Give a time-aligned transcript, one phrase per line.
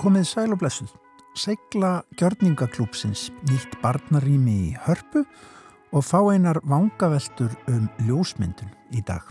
[0.00, 0.92] Komið sæl og blessuð.
[1.36, 5.26] Segla gjörningaklúpsins nýtt barnarými í hörpu
[5.92, 9.26] og fá einar vangaveltur um ljósmyndun í dag.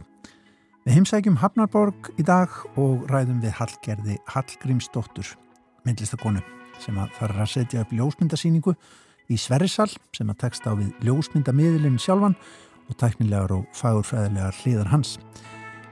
[0.85, 5.33] Við heimsækjum Hafnarborg í dag og ræðum við Hallgerði Hallgrímsdóttur,
[5.87, 6.43] myndlistakonu,
[6.83, 8.75] sem að fara að setja upp ljósmyndasýningu
[9.33, 12.37] í Sverrisal sem að teksta á við ljósmyndamiðlinn sjálfan
[12.91, 15.17] og tæknilegar og fagurfræðilegar hliðar hans.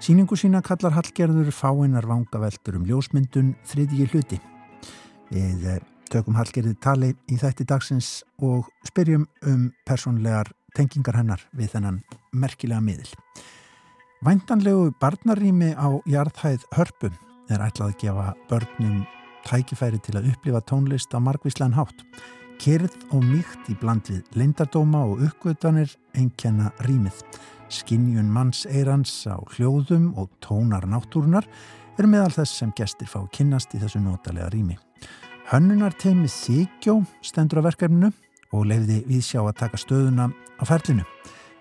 [0.02, 4.40] Sýningu sína kallar Hallgerður fáinnar vangaveltur um ljósmyndun þriðji hluti.
[5.30, 8.10] Við eh, tökum Hallgerði tali í þætti dagsins
[8.42, 12.02] og spyrjum um personlegar tengingar hennar við þennan
[12.34, 13.12] merkilega miðil.
[14.26, 17.22] Væntanlegu barnarými á jarðhæð hörpum
[17.54, 19.00] er ætlað að gefa börnum
[19.46, 22.02] tækifæri til að upplifa tónlist á margvíslegan hátt.
[22.58, 27.22] Kerð og mýkt í bland við leindardóma og uppgötanir einkenna rýmið.
[27.72, 31.46] Skinnjun manns eirans á hljóðum og tónar náttúrunar
[32.00, 34.76] er meðal þess sem gestir fá kynnast í þessu notalega rými.
[35.52, 38.12] Hönnunarteimi Þykjó stendur á verkefninu
[38.52, 41.06] og leiði við sjá að taka stöðuna á ferlinu.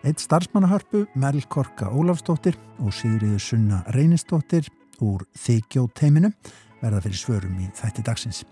[0.02, 4.66] Eitt starfsmannahörpu, Merl Korka Ólafstóttir og Sigriður Sunna Reynistóttir
[5.04, 6.32] úr Þykjó teiminu
[6.80, 8.42] verða fyrir svörum í þætti dagsins.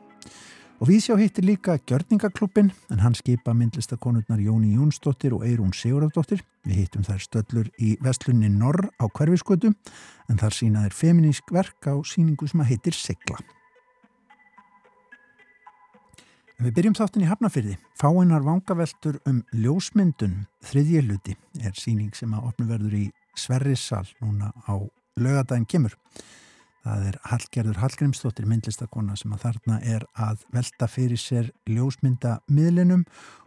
[0.79, 6.45] Og við sjá hittir líka Gjörningaklubin en hann skipa myndlistakonurnar Jóni Jónsdóttir og Eirún Sigurðardóttir.
[6.63, 11.91] Við hittum þær stöllur í vestlunni Norr á hverfiskötu en þar sína þeir feminísk verk
[11.91, 13.43] á síningu sem að heitir Sigla.
[16.63, 17.75] Við byrjum þáttin í Hafnafyrði.
[17.99, 23.05] Fáinnar vangaveltur um ljósmyndun þriðje hluti er síning sem að opnu verður í
[23.35, 24.79] Sverrissal núna á
[25.19, 25.99] lögadaginn kemur.
[26.87, 33.05] Það er Hallgerður Hallgrímsdóttir myndlistakona sem að þarna er að velta fyrir sér ljósmynda miðlinum.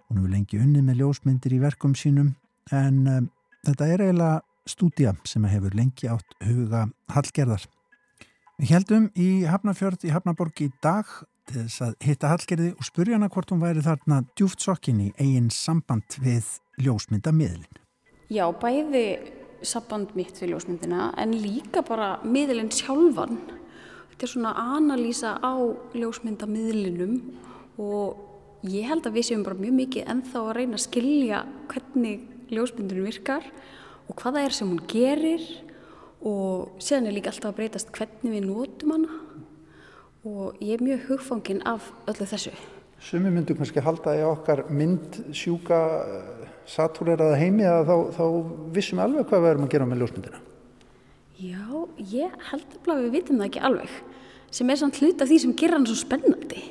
[0.09, 2.33] Hún hefur lengi unni með ljósmyndir í verkum sínum
[2.75, 3.29] en um,
[3.65, 7.65] þetta er eiginlega stúdía sem hefur lengi átt huga Hallgerðar.
[8.61, 11.09] Við heldum í Hafnafjörð í Hafnaborg í dag
[11.49, 15.49] til þess að hitta Hallgerði og spurja hana hvort hún væri þarna djúft sokkinni eigin
[15.53, 16.45] samband við
[16.81, 17.79] ljósmyndamiðlin.
[18.31, 23.39] Já, bæði samband mitt við ljósmyndina en líka bara miðlinn sjálfan.
[24.11, 25.53] Þetta er svona analýsa á
[25.97, 27.15] ljósmyndamiðlinum
[27.81, 32.27] og ég held að við séum bara mjög mikið ennþá að reyna að skilja hvernig
[32.51, 33.47] ljósmyndunum virkar
[34.07, 35.45] og hvaða er sem hún gerir
[36.21, 39.21] og séðan er líka alltaf að breytast hvernig við nótum hana
[40.27, 42.53] og ég er mjög hugfangin af öllu þessu.
[43.01, 45.79] Sumi myndum kannski halda í okkar mynd sjúka
[46.69, 48.25] satúreraða heimi að þá, þá
[48.75, 50.41] vissum við alveg hvað við erum að gera með ljósmyndina.
[51.41, 51.65] Já,
[52.11, 53.97] ég held að við vitum það ekki alveg
[54.51, 56.63] sem er samt hlut af því sem gerir hann svo spennandi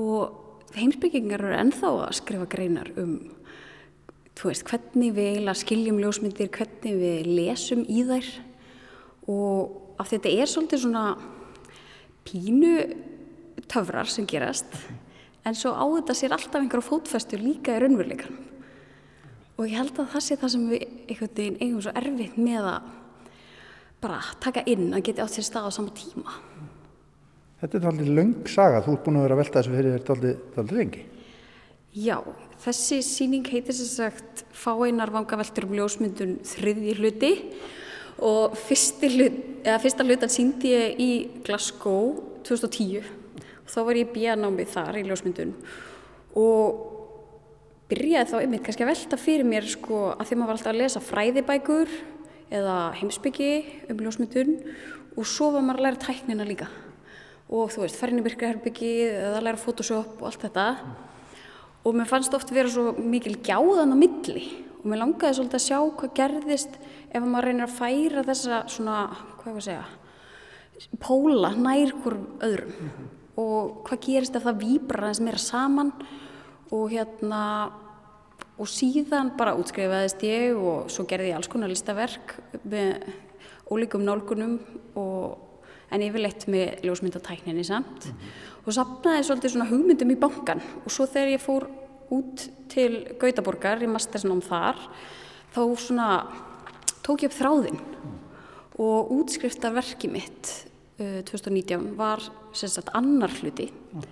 [0.00, 3.14] og heimsbyggingar eru ennþá að skrifa greinar um
[4.40, 8.30] veist, hvernig við skiljum ljósmyndir, hvernig við lesum í þær
[9.30, 11.04] og af þetta er svolítið svona
[12.26, 12.74] pínu
[13.70, 14.66] töfrar sem gerast
[15.44, 18.42] en svo á þetta sér alltaf einhverja fótfæstu líka í raunveruleikanum.
[19.54, 22.68] Og ég held að það sé það sem við einhvern veginn eigum svo erfitt með
[22.72, 22.92] að
[24.04, 26.38] bara taka inn að geta átt sér stað á sama tíma.
[27.62, 30.62] Þetta er alveg löng saga, þú ert búin að vera að velta þessu fyrir þér
[30.62, 31.04] alveg lengi.
[31.94, 32.18] Já,
[32.64, 37.32] þessi síning heitir sem sagt Fáeinar vangaveltur um ljósmyndun þriðji hluti.
[38.24, 39.38] Og hlut,
[39.82, 41.10] fyrsta hlutan síndi ég í
[41.46, 42.16] Glasgow
[42.46, 43.23] 2010 og
[43.68, 45.54] þá var ég bíanámið þar í ljósmyndun
[46.40, 46.82] og
[47.90, 50.80] byrjaði þá einmitt kannski að velta fyrir mér sko að því maður var alltaf að
[50.80, 51.94] lesa fræðibækur
[52.54, 53.52] eða heimsbyggi
[53.92, 54.54] um ljósmyndun
[55.14, 56.68] og svo var maður að læra tæknina líka
[57.54, 60.68] og þú veist, farinni virkri herbyggi eða að læra Photoshop og allt þetta
[61.84, 64.46] og mér fannst ofta vera svo mikil gjáðan á milli
[64.80, 66.78] og mér langaði svolítið að sjá hvað gerðist
[67.10, 69.02] ef maður reynir að færa þessa svona,
[69.40, 73.12] hvað er það að segja póla nær hverjum öðrum mm -hmm.
[73.40, 75.92] Og hvað gerist ef það výbrar aðeins meira saman?
[76.74, 77.42] Og hérna
[78.54, 83.08] og síðan bara útskrifaðist ég og svo gerði ég alls konar listaverk með
[83.70, 84.58] ólíkum nálgunum
[85.00, 88.06] og en yfirleitt með ljósmyndatækninni samt.
[88.06, 88.66] Mm -hmm.
[88.66, 91.68] og sapnaði svolítið svona hugmyndum í bankan og svo þegar ég fór
[92.10, 94.76] út til Gautaborgar í mastersnám þar
[95.54, 96.26] þá svona
[97.02, 97.80] tók ég upp þráðinn.
[98.78, 100.66] Og útskriftarverki mitt
[100.98, 102.20] uh, 2019 var
[102.58, 104.04] sagt, annar hluti mm.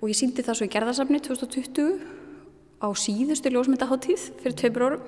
[0.00, 2.00] og ég síndi það svo í gerðarsafni 2020
[2.78, 5.06] á síðustu ljósmyndaháttíð fyrir tveimur árum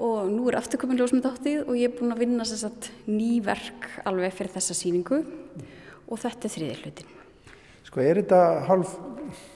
[0.00, 4.34] og nú er afturkomin ljósmyndaháttíð og ég er búin að vinna sagt, ný verk alveg
[4.36, 5.66] fyrir þessa síningu mm.
[6.08, 7.16] og þetta er þriðir hlutin.
[7.90, 8.90] Sko er þetta halv,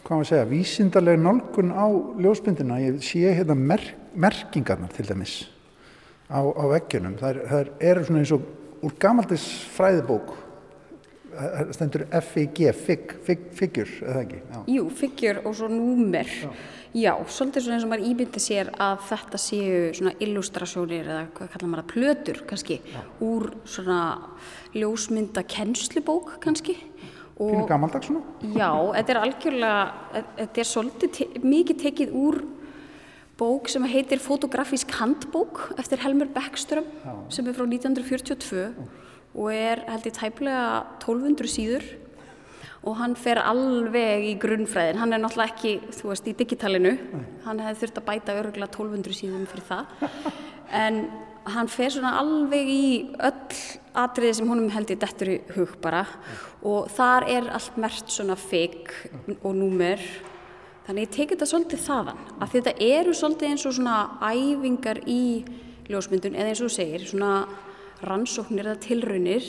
[0.04, 1.86] hvað maður segja, vísindarlega nálgun á
[2.18, 3.84] ljósmyndina, ég sé hérna mer
[4.14, 5.36] merkingarnar til dæmis
[6.26, 7.14] á, á veggjunum.
[7.20, 8.48] Það eru er svona eins og
[8.84, 9.44] úr gamaldis
[9.76, 10.34] fræðibók
[11.74, 14.40] stendur F-I-G, fig, fig, figure, eða ekki?
[14.52, 14.62] Já.
[14.76, 16.30] Jú, figure og svo númer.
[16.44, 16.50] Já.
[16.94, 21.48] Já, svolítið svona eins og maður íbyndi sér að þetta séu svona illustrasjónir eða hvað
[21.50, 23.00] kallar maður að plötur kannski Já.
[23.26, 23.96] úr svona
[24.78, 26.76] ljósmynda kennslubók kannski.
[27.34, 28.22] Fínu gammaldags svona?
[28.54, 29.80] Já, þetta er algjörlega,
[30.38, 32.38] þetta er svolítið te mikið tekið úr
[33.42, 36.86] bók sem heitir Fotografísk handbók eftir Helmer Beckström
[37.26, 38.70] sem er frá 1942 Já.
[39.34, 40.64] Og er held ég tæplega
[41.02, 41.84] 1200 síður.
[42.84, 47.22] Og hann fer alveg í grunnfræðin, hann er náttúrulega ekki, þú veist, í digitalinu, Nei.
[47.46, 49.94] hann hefði þurft að bæta örgulega 1200 síðum fyrir það,
[50.84, 51.00] en
[51.54, 52.84] hann fer svona alveg í
[53.24, 53.62] öll
[54.04, 56.04] atriði sem honum held í dettur í hug bara.
[56.60, 60.04] Og þar er allt mert svona fake og númer,
[60.84, 65.22] þannig ég teki þetta svolítið þaðan, því þetta eru svolítið eins og svona æfingar í
[65.88, 67.46] ljósmyndun eða eins og segir, svona
[68.08, 69.48] rannsóknir eða tilraunir,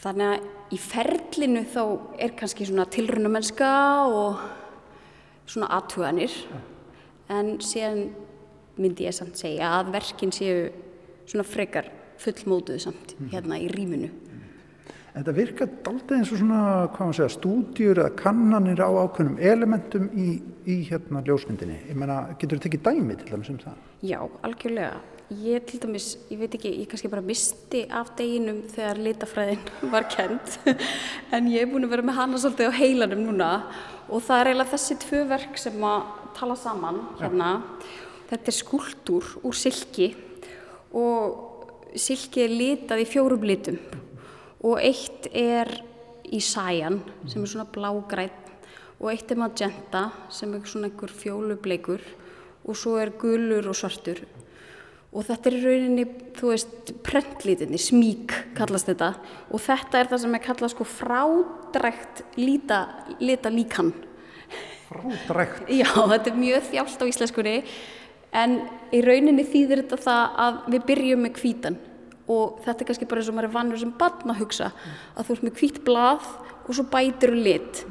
[0.00, 1.82] þannig að í ferlinu þá
[2.22, 3.70] er kannski svona tilrunumennska
[4.06, 4.42] og
[5.50, 6.34] svona aðtuganir
[7.30, 8.10] en síðan
[8.80, 10.68] myndi ég samt segja að verkin séu
[11.28, 11.90] svona frekar
[12.20, 13.30] fullmótuð samt mhm.
[13.34, 14.10] hérna í rýminu.
[15.10, 16.58] En þetta virkar alltaf eins og svona,
[16.94, 20.26] hvað maður segja, stúdjur eða kannanir á ákveðnum elementum í,
[20.70, 21.80] í hérna ljósmyndinni.
[21.88, 23.80] Ég menna, getur þetta ekki dæmi til dæmis um það?
[24.06, 25.00] Já, algjörlega.
[25.30, 29.60] Ég til dæmis, ég veit ekki, ég kannski bara misti af deginum þegar litafræðin
[29.92, 30.56] var kent
[31.30, 33.50] en ég er búin að vera með hana svolítið á heilanum núna
[34.10, 37.52] og það er eiginlega þessi tvö verk sem að tala saman hérna.
[37.52, 37.92] Ja.
[38.32, 40.10] Þetta er skúldur úr silki
[40.98, 43.78] og silki er litað í fjórum litum
[44.66, 45.70] og eitt er
[46.26, 46.98] í sæjan
[47.30, 48.34] sem er svona blágræn
[48.98, 52.02] og eitt er magenta sem er svona einhver fjólubleikur
[52.66, 54.26] og svo er gulur og svartur
[55.10, 56.04] og þetta er í rauninni,
[56.38, 59.10] þú veist, prentlítinni, smík kallast þetta.
[59.50, 62.80] Og þetta er það sem er kallað sko frádrækt líta,
[63.18, 63.90] lita líkan.
[64.86, 65.66] Frádrækt?
[65.80, 67.56] Já, þetta er mjög þjált á íslenskunni.
[68.30, 68.60] En
[68.94, 71.80] í rauninni þýðir þetta það að við byrjum með kvítan
[72.30, 74.70] og þetta er kannski bara eins og maður er vannur sem barn að hugsa.
[75.18, 76.28] Að þú ert með kvít blað
[76.62, 77.82] og svo bætir þú lit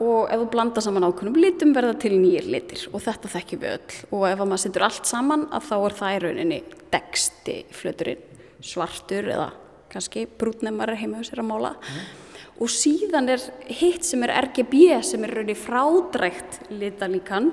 [0.00, 2.84] og ef þú blanda saman ákveðnum litum verða til nýjir litir.
[2.92, 3.98] Og þetta þekkjum við öll.
[4.16, 6.60] Og ef maður setur allt saman að þá er það í rauninni
[6.92, 8.26] deksti flöturinn.
[8.62, 9.48] Svartur eða
[9.92, 11.76] kannski brútnemmar heima á sér að mála.
[11.76, 12.20] Mm.
[12.62, 13.42] og síðan er
[13.74, 17.50] hitt sem er RGB sem er rauninni frádrækt litalíkan.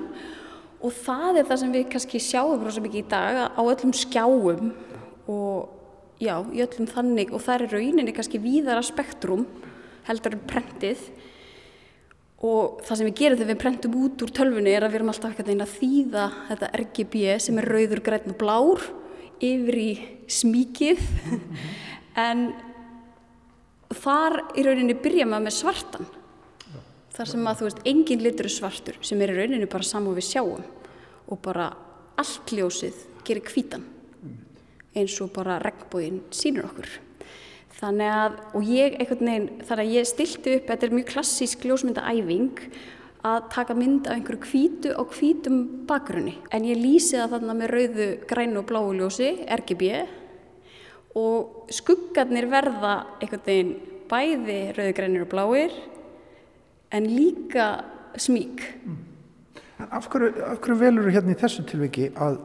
[0.80, 4.70] Og það er það sem við kannski sjáum rosa mikið í dag á öllum skjáum
[5.28, 5.68] og
[6.20, 9.44] já, í öllum þannig og það er rauninni kannski víðara spektrum
[10.08, 11.02] heldur en prentið
[12.40, 15.12] og það sem við gerum þegar við prentum út úr tölfunni er að við erum
[15.12, 18.86] alltaf ekkert einn að þýða þetta RGB sem er rauður, græn og blár
[19.40, 19.90] yfir í
[20.30, 21.68] smíkið mm -hmm.
[22.24, 22.40] en
[24.00, 26.06] þar í rauninni byrja maður með svartan
[26.70, 26.80] ja.
[27.16, 30.16] þar sem að þú veist engin litur er svartur sem er í rauninni bara saman
[30.16, 30.64] við sjáum
[31.28, 31.72] og bara
[32.16, 33.84] allt ljósið gerir kvítan
[34.96, 36.88] eins og bara regnbóðin sínur okkur
[37.80, 41.62] Þannig að, og ég einhvern veginn, þannig að ég stilti upp, þetta er mjög klassísk
[41.64, 42.64] ljósmyndaæfing,
[43.24, 46.34] að taka mynd af einhverju kvítu á kvítum bakgrunni.
[46.52, 49.90] En ég lýsi það þarna með rauðu, grænu og bláu ljósi, RGB,
[51.20, 53.72] og skuggarnir verða einhvern veginn
[54.10, 55.74] bæði rauðu, grænir og bláir,
[56.90, 57.70] en líka
[58.18, 58.64] smík.
[58.84, 58.98] Mm.
[59.90, 62.40] Af hverju, af hverju velur þú hérna í þessu tilviki að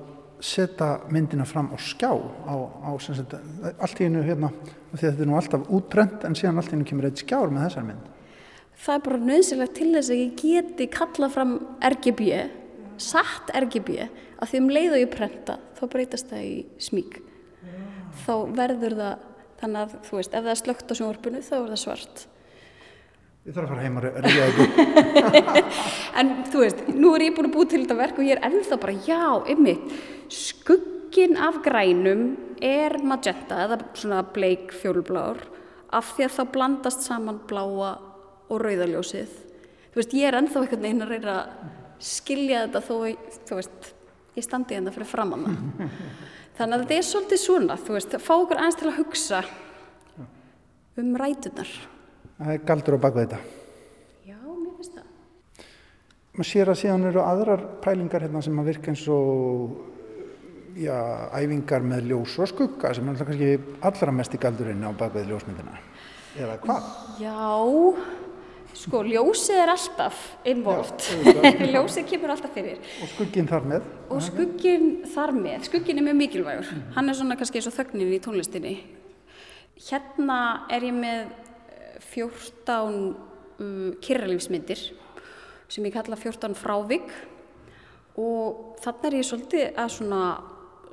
[0.46, 3.34] setja myndina fram á skjá á, á sagt,
[3.80, 4.52] allt í hennu hérna
[4.94, 7.68] því þetta er nú alltaf útbrent en síðan allt í hennu kemur eitt skjár með
[7.68, 8.12] þessar mynd.
[8.86, 11.56] Það er bara nöðsilegt til þess að ég geti kalla fram
[11.90, 12.30] RGB
[13.02, 17.20] satt RGB að því um leið og ég prenta þá breytast það í smík.
[18.26, 19.26] Þá verður það
[19.60, 22.26] þannig að þú veist ef það er slögt á sjónvarpunu þá er það svart
[23.46, 25.64] Ég þarf að fara heim að reyja þetta.
[26.20, 28.48] en þú veist, nú er ég búin að búið til þetta verk og ég er
[28.48, 29.20] ennþá bara, já,
[29.54, 29.94] ymmið,
[30.34, 32.24] skuggin af grænum
[32.58, 35.46] er magenta eða svona bleik fjólblár
[35.94, 37.94] af því að þá blandast saman bláa
[38.50, 39.40] og rauðaljósið.
[39.94, 41.72] Þú veist, ég er ennþá einhvern veginn að reyna að
[42.02, 42.96] skilja þetta þó,
[43.46, 43.96] þú veist,
[44.42, 45.54] ég standi hérna fyrir framanna.
[46.58, 49.50] Þannig að þetta er svolítið svona, þú veist, fá okkur aðeins til að hugsa
[50.98, 51.82] um rætunar
[52.40, 53.40] það er galdur á bakvið þetta.
[54.26, 55.68] Já, mér finnst það.
[56.36, 59.78] Maður sér að síðan eru aðrar pælingar hérna sem að virka eins og
[60.76, 60.98] já,
[61.36, 65.32] æfingar með ljós og skugga sem er alltaf kannski allra mest í galdurinn á bakvið
[65.32, 65.80] ljósmyndina.
[66.36, 66.90] Eða hvað?
[67.22, 67.36] Já,
[68.76, 70.20] sko ljósið er alltaf
[70.52, 71.08] involvt
[71.76, 72.84] ljósið kemur alltaf fyrir.
[73.00, 73.88] Og skugginn þar með.
[74.12, 76.68] Og skugginn þar með, skugginn er mjög mikilvægur.
[76.68, 76.94] Mm -hmm.
[76.98, 78.76] hann er svona kannski eins og þögnin í tónlistinni.
[79.76, 81.45] Hérna er ég með
[82.02, 83.16] 14
[83.60, 84.82] um, kyrralífsmyndir
[85.68, 87.10] sem ég kalla 14 frávik
[88.22, 90.22] og þannig er ég svolítið að svona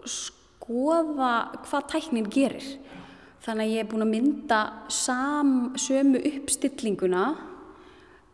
[0.08, 1.32] skoða
[1.66, 2.66] hvað tæknin gerir.
[3.42, 4.58] Þannig að ég er búin að mynda
[4.92, 7.24] sam, sömu uppstillinguna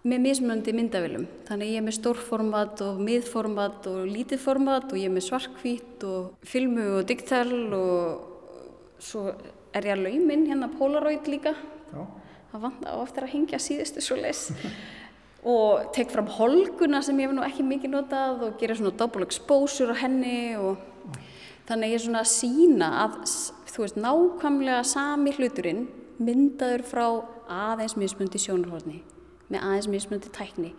[0.08, 1.24] með mismunandi myndavillum.
[1.48, 4.44] Þannig að ég er með stórformat og miðformat og lítið
[4.92, 9.28] og ég er með svarkvít og filmu og digital og svo
[9.72, 11.54] er ég að lauminn hérna Polaroid líka.
[11.92, 12.04] Já.
[12.52, 14.48] Það vant á eftir að hengja síðustu svo les.
[15.48, 19.22] og tek fram holguna sem ég hef nú ekki mikið notað og gera svona double
[19.24, 20.80] exposure á henni og
[21.68, 23.18] þannig ég er svona að sína að
[23.70, 25.84] þú veist nákvæmlega sami hluturinn
[26.18, 27.04] myndaður frá
[27.48, 28.98] aðeins mismundi sjónarhórni
[29.48, 30.72] með aðeins mismundi tækni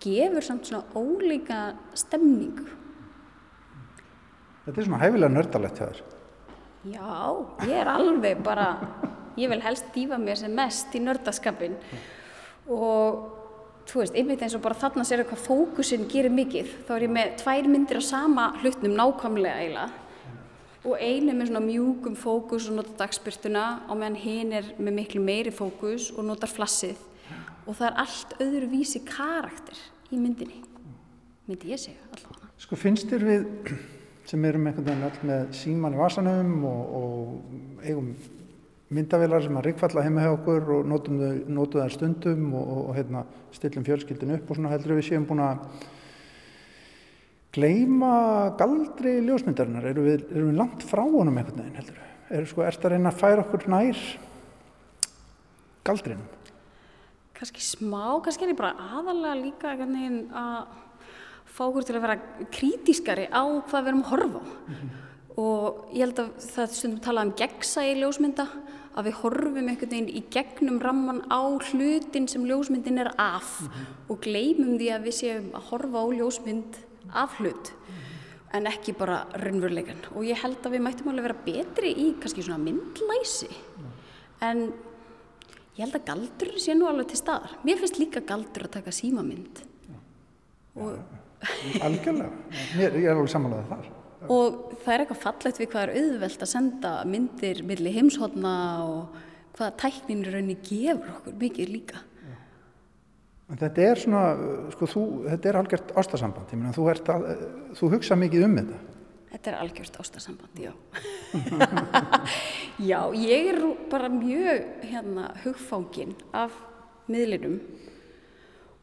[0.00, 2.64] gefur samt svona ólíka stemningu
[4.64, 6.02] Þetta er svona hæfilega nördalegt þér
[6.88, 7.12] Já,
[7.68, 8.70] ég er alveg bara
[9.38, 11.76] ég vil helst dýfa mér sem mest í nördaskapin
[12.70, 13.38] og
[13.90, 17.14] þú veist, einmitt eins og bara þarna sér hvað fókusin gerir mikið þá er ég
[17.16, 20.06] með tvær myndir á sama hlutnum nákvæmlega eiginlega.
[20.80, 25.20] Og einu með svona mjúkum fókus og notar dagspyrtuna og meðan hinn er með miklu
[25.20, 26.96] meiri fókus og notar flassið.
[27.66, 29.76] Og það er allt öðru vísi karakter
[30.08, 30.62] í myndinni
[31.50, 32.48] myndi ég segja allavega.
[32.60, 33.74] Sko finnst þér við
[34.30, 38.12] sem erum einhvern veginn öll með síman í vasanum og, og eigum
[38.90, 41.20] myndavilar sem að ríkfalla heima hjá okkur og notum
[41.76, 43.22] þær stundum og, og hérna,
[43.54, 45.62] stillum fjölskyldin upp og svona heldur við séum búin að
[47.54, 48.14] gleima
[48.58, 52.10] galdri ljósmyndarinnar, erum við, erum við langt frá honum einhvern veginn heldur við?
[52.30, 54.02] Er, sko, það að reyna að færa okkur nær
[55.86, 56.28] galdrinum?
[57.38, 60.58] Kanski smá, kannski er ég bara aðalega líka að
[61.50, 62.18] fá okkur til að vera
[62.54, 64.90] krítískari á hvað við erum að horfa á mm -hmm.
[65.36, 68.46] og ég held að það stundum talað um gegsa í ljósmynda
[68.96, 73.68] að við horfum einhvern veginn í gegnum ramman á hlutin sem ljósmyndin er af mm
[73.68, 73.86] -hmm.
[74.08, 76.78] og gleymum því að við séum að horfa á ljósmynd
[77.12, 78.56] af hlut mm -hmm.
[78.56, 82.42] en ekki bara raunveruleikan og ég held að við mættum alveg vera betri í kannski
[82.42, 83.50] svona myndlæsi
[84.40, 84.72] en
[85.76, 88.90] ég held að galdur sé nú alveg til staðar mér finnst líka galdur að taka
[88.90, 89.64] símamynd
[90.76, 90.98] og
[91.80, 92.30] Algjörlega,
[92.76, 93.99] ég er alveg samanlega þar.
[94.28, 99.18] Og það er eitthvað fallegt við hvað er auðvelt að senda myndir millir heimshotna og
[99.56, 102.04] hvaða tækninir raunni gefur okkur mikið líka.
[103.50, 104.22] En þetta er svona,
[104.76, 107.44] sko, þú, þetta er algjört ástasamband, meina, þú, að,
[107.80, 108.80] þú hugsa mikið um þetta.
[109.30, 110.70] Þetta er algjört ástasamband, já.
[112.90, 113.58] já, ég er
[113.90, 116.54] bara mjög hérna, hugfángin af
[117.10, 117.58] miðlinum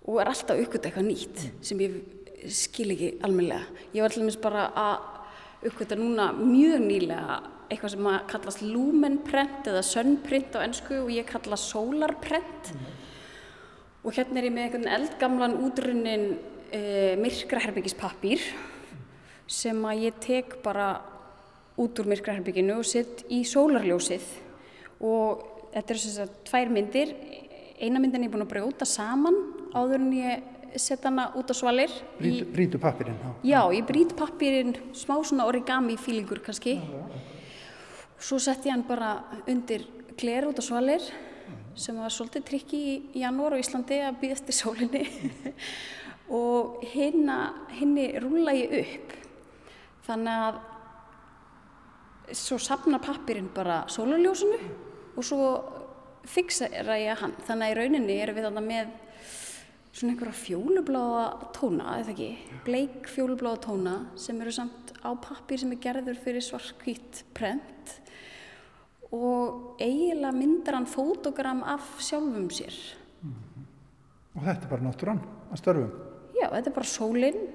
[0.08, 1.98] og er alltaf uppgötta eitthvað nýtt sem ég
[2.54, 3.64] skil ekki almenlega.
[3.96, 5.17] Ég var allmis bara að
[5.66, 11.28] uppgötta núna mjög nýlega eitthvað sem að kallast lumenprent eða sunprint á ennsku og ég
[11.28, 12.86] kalla solarprent mm.
[14.06, 16.28] og hérna er ég með einhvern eldgamlan útrunnin
[16.72, 16.82] e,
[17.20, 18.44] myrkraherbyggispappír
[19.48, 20.94] sem að ég tek bara
[21.78, 24.30] út úr myrkraherbygginu og sitt í sólarljósið
[25.08, 27.14] og þetta er að tvær myndir
[27.78, 29.36] eina myndin er ég búin að brjóta saman
[29.76, 33.18] áður en ég setja hana út á svalir Brítu pappirinn?
[33.44, 37.06] Já, ég brít pappirinn smá svona origami fílingur kannski já, já.
[38.20, 41.04] svo sett ég hann bara undir gler út á svalir
[41.78, 42.80] sem var svolítið trikki
[43.14, 45.04] í janúar á Íslandi að býða eftir sólinni
[46.42, 49.14] og henni rúla ég upp
[50.08, 50.60] þannig að
[52.36, 54.60] svo sapna pappirinn bara sólarljósunu
[55.16, 55.42] og svo
[56.28, 58.96] fixa ég hann þannig að í rauninni erum við þannig með
[59.98, 62.30] svona einhverja fjólubláða tóna, eða ekki,
[62.68, 67.96] bleik fjólubláða tóna sem eru samt á pappir sem er gerður fyrir svarkvít prent
[69.16, 72.76] og eiginlega myndar hann fótogram af sjálfum sér.
[73.24, 73.64] Mm -hmm.
[74.36, 75.92] Og þetta er bara náttúrann að störfum?
[76.42, 77.48] Já, þetta er bara sólinn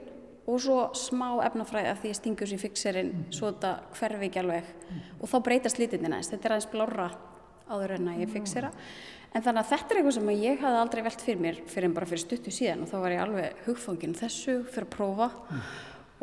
[0.46, 3.32] og svo smá efnafræði af því að stingur sér fixerinn mm -hmm.
[3.32, 5.22] svo þetta hverfi ekki alveg mm -hmm.
[5.22, 7.10] og þá breytast litinni næst, þetta er aðeins blára
[7.68, 8.70] áður en að ég fixera.
[9.32, 11.94] En þannig að þetta er eitthvað sem ég hafði aldrei velt fyrir mér fyrir en
[11.96, 15.62] bara fyrir stuttu síðan og þá var ég alveg hugfangin þessu fyrir að prófa mm.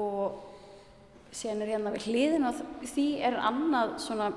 [0.06, 4.30] og síðan er hérna við hliðin og því er annað svona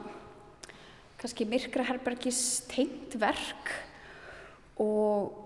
[1.20, 3.74] kannski myrkra herbergis teint verk
[4.80, 5.36] og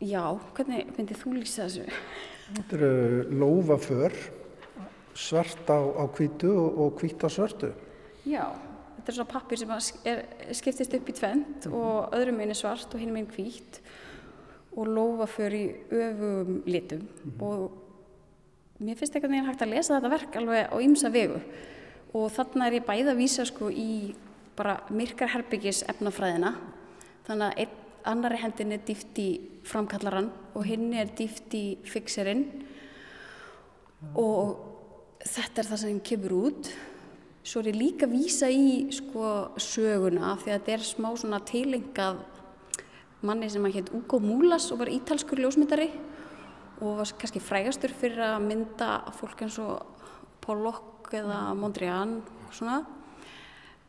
[0.00, 0.24] já,
[0.56, 2.00] hvernig myndið þú lýsa þessu?
[2.56, 4.16] Þetta eru lófaför
[5.16, 7.70] svart á, á kvítu og hvít á svörtu.
[8.24, 8.56] Já
[9.06, 9.72] þetta er svona pappir sem
[10.10, 10.22] er,
[10.58, 11.74] skiptist upp í tvent -hmm.
[11.78, 13.78] og öðrum einu svart og hinn einu hvít
[14.76, 16.98] og lofa fyrir öfum litum.
[16.98, 17.42] Mm -hmm.
[17.42, 17.70] og
[18.80, 21.40] mér finnst eitthvað nefn hægt að lesa þetta verk alveg á ymsa vegu.
[22.14, 24.14] Og þannig er ég bæða að vísa sko í
[24.56, 26.54] bara myrkarherbyggis efnafræðina.
[27.28, 27.68] Þannig að einn,
[28.04, 32.66] annari hendin er dýft í framkallaran og hinn er dýft í fixerinn.
[34.14, 34.56] Og
[35.20, 36.70] þetta er það sem kemur út
[37.46, 41.08] svo er ég líka að vísa í sko söguna af því að þetta er smá
[41.14, 42.18] svona tilengað
[43.26, 45.86] manni sem að hétt Ugo Múlas og var ítalskur ljósmyndari
[46.82, 49.86] og var kannski frægastur fyrir að mynda fólk eins og
[50.42, 52.82] Pollock eða Mondrian og svona.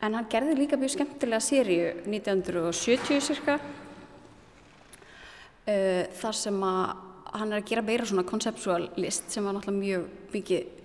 [0.01, 3.57] En hann gerði líka mjög skemmtilega sériu 1970 cirka
[5.65, 6.83] þar sem að
[7.33, 10.76] hann er að gera meira svona conceptual list sem var náttúrulega mjög mikið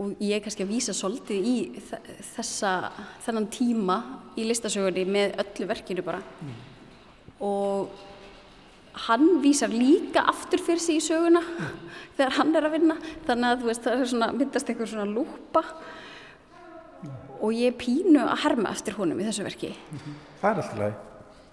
[0.00, 1.56] og ég er kannski að vísa svolítið í
[2.32, 2.90] þessa,
[3.24, 3.98] þennan tíma
[4.40, 6.54] í listasögunni með öllu verkinu bara mm.
[7.44, 8.06] og
[9.06, 11.76] hann vísar líka aftur fyrir sig í söguna mm.
[12.16, 12.96] þegar hann er að vinna
[13.28, 17.20] þannig að veist, það svona, myndast einhver svona lúpa mm.
[17.38, 20.18] og ég pínu að herma eftir honum í þessu verki -hmm.
[20.40, 21.09] Það er alltaf læg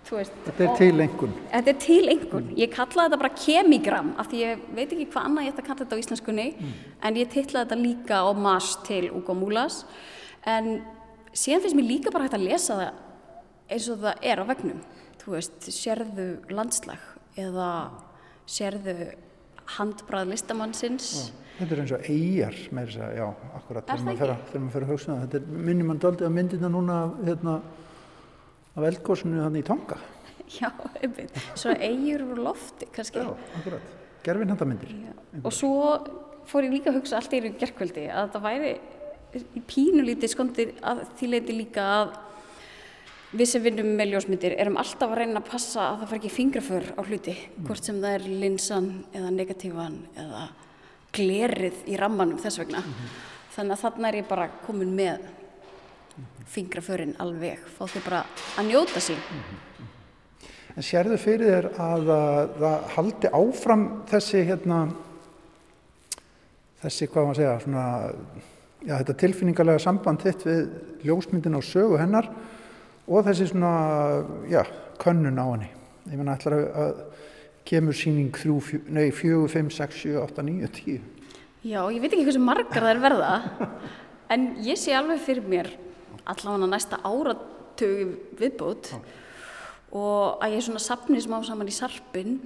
[0.08, 4.30] Veist, þetta er til engun þetta er til engun, ég kalla þetta bara kemigram af
[4.32, 6.78] því ég veit ekki hvað annað ég ætti að kalla þetta á íslenskunni mm.
[7.10, 9.82] en ég tilla þetta líka á mas til Ugo Múlas.
[10.48, 10.78] En
[11.36, 13.04] síðan finnst mér líka bara hægt að lesa það
[13.68, 14.80] eins og það er á vegnum
[15.28, 17.04] þú veist, sérðu landslag
[17.38, 17.72] eða
[18.48, 19.10] sérðu
[19.78, 21.10] handbrað listamannsins.
[21.18, 21.44] Já.
[21.58, 23.26] Þetta er eins og eigjar með þess að, já,
[23.58, 25.26] akkurat þegar maður fyrir að hugsa það.
[25.34, 27.56] Þetta minnir mann doldið að myndina núna hérna
[28.78, 29.98] af eldgóðsunu þannig í tonga.
[30.60, 30.70] Já,
[31.02, 31.42] einmitt.
[31.58, 33.24] Svona eigur úr lofti kannski.
[33.26, 33.96] Já, akkurat.
[34.26, 34.94] Gerfin handamindir.
[35.44, 35.98] Og svo
[36.48, 38.72] fór ég líka að hugsa allt í raun gerðkvöldi að það væri
[39.38, 42.16] í pínulítið skondir að því leiti líka að
[43.38, 46.32] við sem vinnum með ljósmyndir erum alltaf að reyna að passa að það far ekki
[46.32, 47.66] fingraför á hluti, mm.
[47.68, 50.46] hvort sem það er linsan eða negatívan eða
[51.18, 52.84] glerið í rammanum þess vegna.
[52.84, 53.18] Mm -hmm.
[53.58, 55.28] Þannig að þarna er ég bara komin með
[56.48, 58.22] fingraförin alveg, fá þau bara
[58.58, 59.20] að njóta sín.
[60.78, 62.10] En sérðu fyrir þér að
[62.62, 64.82] það haldi áfram þessi hérna,
[66.84, 67.86] þessi hvað maður segja, svona,
[68.84, 70.62] já, þetta tilfinningarlega samband þitt við
[71.10, 72.30] ljósmyndin á sögu hennar
[73.08, 73.74] og þessi svona,
[74.52, 74.62] já,
[75.02, 75.72] könnun á henni.
[76.08, 77.02] Ég menna, ætlar að
[77.68, 81.02] kemur síning 3, nei, 4, 5, 6, 7, 8, 9, 10.
[81.68, 83.34] Já, ég veit ekki hversu margar það er verða,
[84.32, 85.74] en ég sé alveg fyrir mér
[86.34, 89.08] allavega næsta áratögu viðbútt ah.
[89.96, 92.38] og að ég svona sapni smá saman í sarpin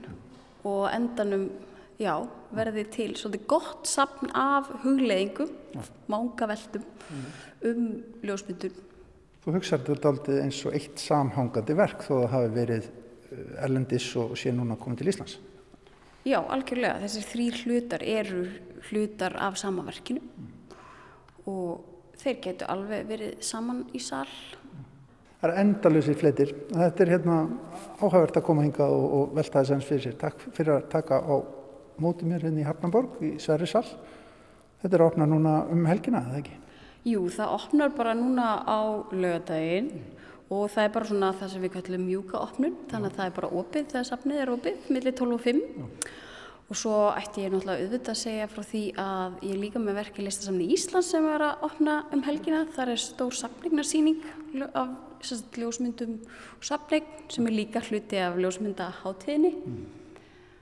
[0.68, 1.50] og endanum
[2.02, 2.16] já,
[2.56, 5.84] verði til svolítið gott sapn af hugleðingum, ja.
[6.12, 7.28] mángaveldum mm.
[7.70, 7.86] um
[8.26, 8.74] ljósmyndun.
[9.42, 13.54] Þú hugsaður þetta aldrei eins og eitt samhangandi verk þó að það hafi verið eh,
[13.66, 15.38] erlendis og sé núna komið til Íslands?
[16.22, 17.00] Já, algjörlega.
[17.02, 18.44] Þessir þrýr hlutar eru
[18.90, 20.52] hlutar af samaverkinu mm.
[21.50, 21.91] og
[22.22, 24.30] þeir getur alveg verið saman í sall.
[25.42, 26.54] Það er endalusir fletir.
[26.70, 27.38] Þetta er hérna
[27.98, 30.18] áhægvert að koma hinga og, og velta þess aðeins fyrir sér.
[30.22, 31.36] Takk fyrir að taka á
[32.02, 33.88] móti mér hérna í Hafnarborg í Sverri sall.
[34.84, 36.58] Þetta er að opna núna um helgina, eða ekki?
[37.10, 38.80] Jú, það opnar bara núna á
[39.10, 39.90] lögadaginn
[40.52, 42.76] og það er bara svona það sem við kallum mjúka opnun.
[42.92, 45.64] Þannig að það er bara opið þegar safnið er opið, millir 12 og 5.
[45.82, 46.12] Já.
[46.72, 50.28] Og svo ætti ég náttúrulega auðvitað að segja frá því að ég líka með verkið
[50.30, 52.62] listasamni í Íslands sem er að opna um helgina.
[52.72, 54.22] Það er stór sapningnarsýning
[54.72, 54.94] af
[55.60, 56.14] ljósmyndum
[56.56, 59.52] og sapning sem er líka hluti af ljósmyndaháttíðinni.
[59.60, 60.01] Mm.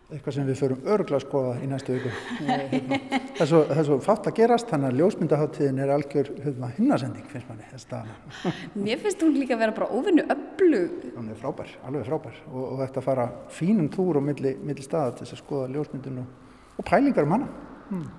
[0.09, 2.11] Eitthvað sem við förum örgla að skoða í næstu viku.
[2.41, 6.69] Það er svo, það er svo fátt að gerast, þannig að ljósmyndaháttíðin er algjör hérna,
[6.79, 8.55] hinnasending, finnst manni,
[8.87, 10.79] Mér finnst hún líka að vera bara óvinnu öllu.
[11.13, 15.13] Hún er frábær, alveg frábær og, og þetta fara fínum túr á milli, milli staða
[15.13, 17.51] til þess að skoða ljósmyndinu og pælingar um hana.
[17.91, 18.09] Hmm.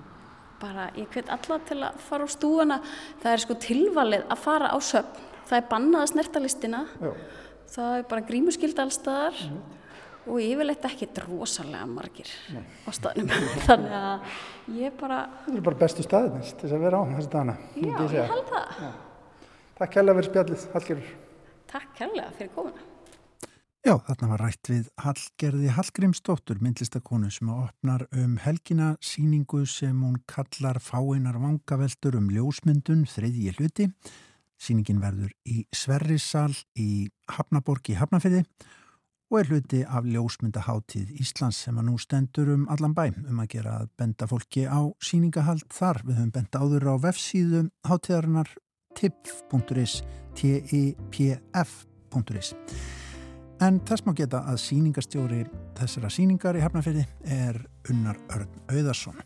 [0.63, 2.79] Bara, ég hvet alla til að fara á stúana,
[3.19, 7.13] það er sko tilvalið að fara á söfn, það er bannað að snerta listina, Já.
[7.75, 9.43] það er bara grímuskild allstaðar.
[9.43, 9.77] Hmm
[10.27, 12.61] og yfirleitt ekki drosalega margir Nei.
[12.85, 13.31] á staðnum
[13.67, 14.35] þannig að
[14.77, 18.15] ég bara Það er bara bestu staðinist til að vera á þessu dana Já, ég,
[18.19, 18.91] ég held það Já.
[19.81, 21.11] Takk kærlega fyrir spjallið, Hallgerður
[21.71, 22.87] Takk kærlega fyrir komuna
[23.81, 30.19] Já, þarna var rætt við Hallgerði Hallgrímsdóttur, myndlistakonu sem opnar um helgina síningu sem hún
[30.29, 33.87] kallar fáinar vangaveldur um ljósmyndun þriðji hluti.
[34.61, 38.43] Síningin verður í Sverrissal í Hafnaborg í Hafnafyrði
[39.31, 43.51] og er hluti af ljósmyndaháttíð Íslands sem að nú stendur um allan bæ um að
[43.53, 46.03] gera að benda fólki á síningahald þar.
[46.03, 48.49] Við höfum benda áður á vefsíðu háttíðarinnar
[48.99, 49.93] tipp.is
[50.35, 51.67] t-i-p-f.is
[53.61, 55.45] En þess má geta að síningastjóri
[55.77, 57.55] þessara síningar í Hafnarfeyði er
[57.93, 59.21] Unnar Örn Auðarsson.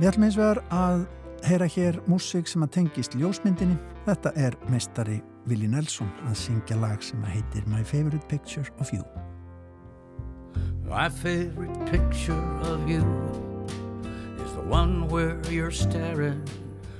[0.00, 1.06] Við ætlum eins vegar að
[1.46, 3.78] heyra hér músik sem að tengist ljósmyndinni.
[4.04, 9.02] Þetta er meistari Willi Nelson að syngja lag sem heitir My Favorite Picture of You.
[10.86, 12.38] My favorite picture
[12.70, 13.02] of you
[14.44, 16.40] is the one where you're staring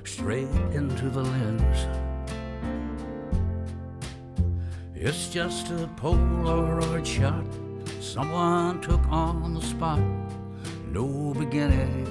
[0.03, 1.87] straight into the lens.
[4.95, 7.45] It's just a Polaroid shot
[8.01, 10.01] someone took on the spot.
[10.91, 12.03] No beginning,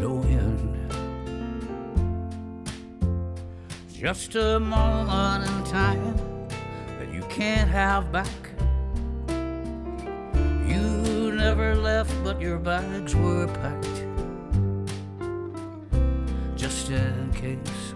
[0.00, 0.87] no end.
[4.00, 6.16] Just a moment in time
[7.00, 8.28] that you can't have back.
[10.64, 14.04] You never left, but your bags were packed.
[16.54, 17.94] Just in case.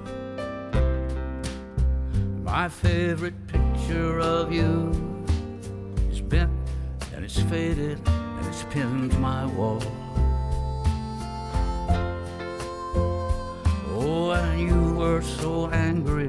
[2.43, 4.91] My favorite picture of you
[6.11, 6.51] is bent
[7.15, 9.81] and it's faded and it's pinned to my wall.
[15.03, 16.29] Were so angry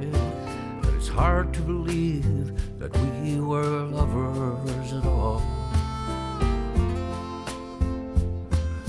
[0.81, 5.43] that it's hard to believe that we were lovers at all.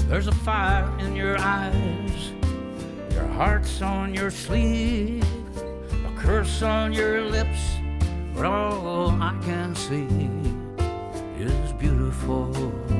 [0.09, 2.33] There's a fire in your eyes,
[3.13, 5.23] your heart's on your sleeve,
[6.09, 7.61] a curse on your lips,
[8.35, 10.09] but all I can see
[11.39, 12.94] is beautiful.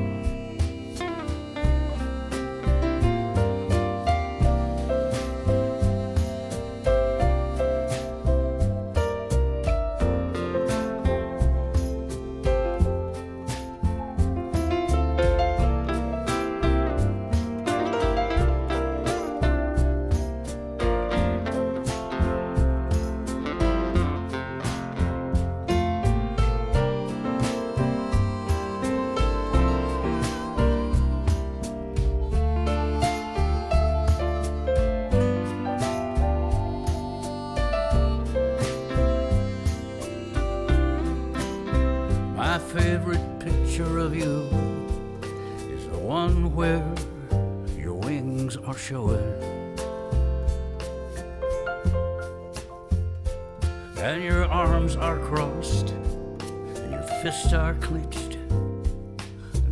[57.25, 58.37] Fists are clenched,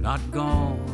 [0.01, 0.92] not gone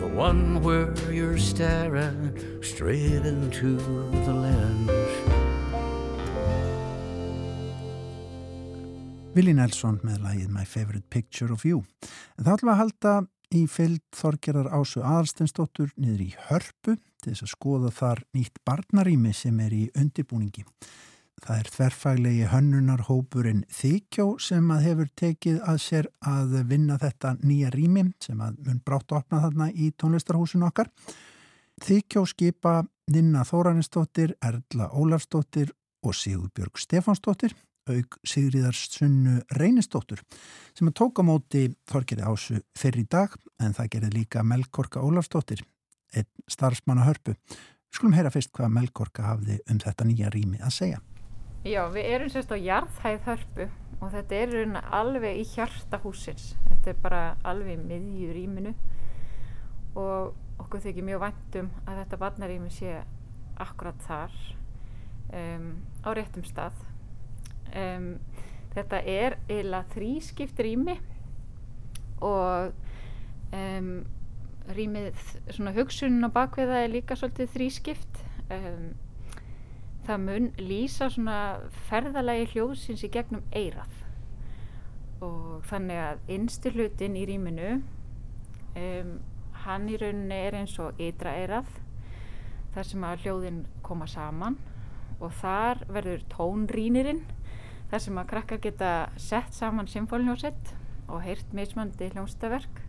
[0.00, 2.32] the one where you're staring
[2.62, 3.76] straight into
[4.24, 4.90] the lens.
[9.34, 11.84] Willi Nelson með lagið My Favorite Picture of You.
[12.38, 13.12] En þá ætlum að halda
[13.52, 19.34] í fylg Þorgerðar Ásu Aðalsteinsdóttur niður í Hörpu til þess að skoða þar nýtt barnarími
[19.36, 20.64] sem er í undirbúningi.
[21.40, 27.72] Það er þverfaglegi hönnunarhópurinn Þykjó sem að hefur tekið að sér að vinna þetta nýja
[27.74, 30.92] rými sem að mun brátt opna þarna í tónlistarhúsinu okkar.
[31.80, 32.74] Þykjó skipa
[33.10, 35.72] Ninna Þóranistóttir, Erla Ólafstóttir
[36.04, 37.56] og Sigurbjörg Stefánsdóttir
[37.90, 40.22] auk Sigriðar Sunnu Reynistóttur
[40.76, 45.64] sem að tóka móti Þorgeri Ásu fyrir í dag en það gerði líka Melkorka Ólafstóttir,
[46.14, 47.36] einn starfsmann að hörpu.
[47.90, 51.00] Skulum heyra fyrst hvað Melkorka hafði um þetta nýja rými að segja.
[51.60, 53.64] Já, við erum sérst á jarðhæð hörpu
[54.00, 56.54] og þetta er raun alveg í hjarta húsins.
[56.70, 58.72] Þetta er bara alveg í miðju rýminu
[60.00, 62.94] og okkur þykir mjög væntum að þetta barnarými sé
[63.60, 64.38] akkurat þar
[65.36, 65.66] um,
[66.00, 66.80] á réttum stað.
[67.76, 68.08] Um,
[68.72, 70.96] þetta er eiginlega þrískipt rými
[72.24, 72.72] og
[73.52, 73.92] um,
[74.80, 75.12] rýmið,
[75.52, 78.24] svona hugsunin á bakvið það er líka svolítið þrískipt.
[78.48, 78.90] Um,
[80.06, 81.40] það mun lýsa svona
[81.88, 83.98] ferðalagi hljóðsins í gegnum eirað
[85.20, 87.74] og þannig að innstu hlutin í rýminu
[88.80, 89.12] um,
[89.64, 91.68] hann í rauninni er eins og ytra eirað
[92.74, 94.58] þar sem að hljóðin koma saman.
[95.20, 97.24] Og þar verður tónrýnirinn
[97.90, 100.74] þar sem að krakkar geta sett saman symfólinjósett
[101.10, 102.80] og heyrt mismandi hljómsdaverk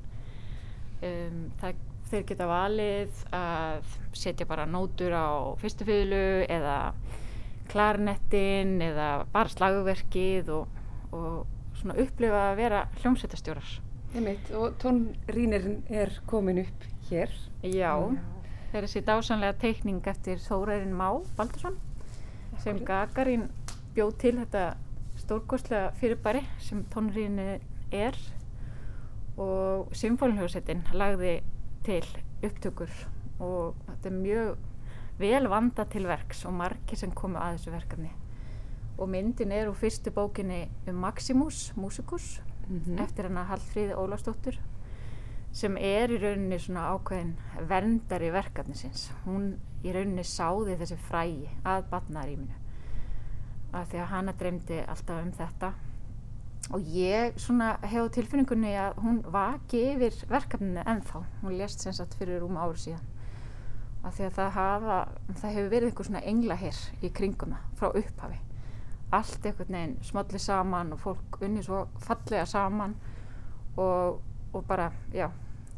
[1.03, 6.77] um, það, þeir geta valið að setja bara nótur á fyrstu fylgu eða
[7.71, 10.81] klarnettin eða bara slagverkið og,
[11.15, 13.79] og svona upplifa að vera hljómsveitastjórar
[14.11, 17.31] Einmitt, og tónrýnirinn er komin upp hér.
[17.63, 17.93] Já,
[18.71, 21.77] það er þessi dásanlega teikning eftir Þórarinn Má Baldursson
[22.59, 23.45] sem Gagarin
[23.95, 24.65] bjóð til þetta
[25.21, 27.63] stórkostlega fyrirbæri sem tónrýnið
[27.95, 28.19] er.
[29.39, 31.37] Og Symfólinhjósettin lagði
[31.85, 32.05] til
[32.45, 32.91] upptökur
[33.41, 34.57] og þetta er mjög
[35.21, 38.11] vel vanda til verks og margir sem komu að þessu verkefni.
[39.01, 43.03] Og myndin er úr fyrstu bókinni um Maximus, Musicus mm -hmm.
[43.03, 44.59] eftir hana Hallfríði Ólafsdóttur
[45.51, 47.35] sem er í rauninni svona ákveðin
[47.67, 49.11] verndar í verkefnisins.
[49.25, 52.53] Hún í rauninni sáði þessi frægi að batnaðaríminu
[53.73, 55.73] af því að hana dreymdi alltaf um þetta
[56.69, 61.23] og ég svona hefði tilfinningunni að hún vaki yfir verkefninu ennþá.
[61.41, 63.07] Hún lést sem sagt fyrir um ári síðan.
[64.05, 64.97] Af því að það hafa
[65.41, 68.39] það hefur verið einhver svona englaherr í kringum það frá upphafi.
[69.11, 72.95] Allt einhvern veginn smolli saman og fólk unni svo fallega saman.
[73.79, 74.21] Og,
[74.53, 75.29] og bara, já,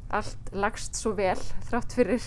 [0.10, 2.26] allt lagst svo vel þrátt fyrir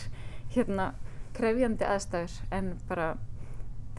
[0.55, 0.93] hérna
[1.37, 2.39] krefjandi aðstæður.
[2.55, 3.13] En bara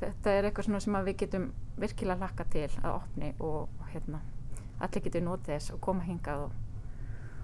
[0.02, 4.22] þetta er eitthvað sem við getum virkilega laka til að opni og hérna
[4.79, 6.51] allir getur notið þess og koma hingað og,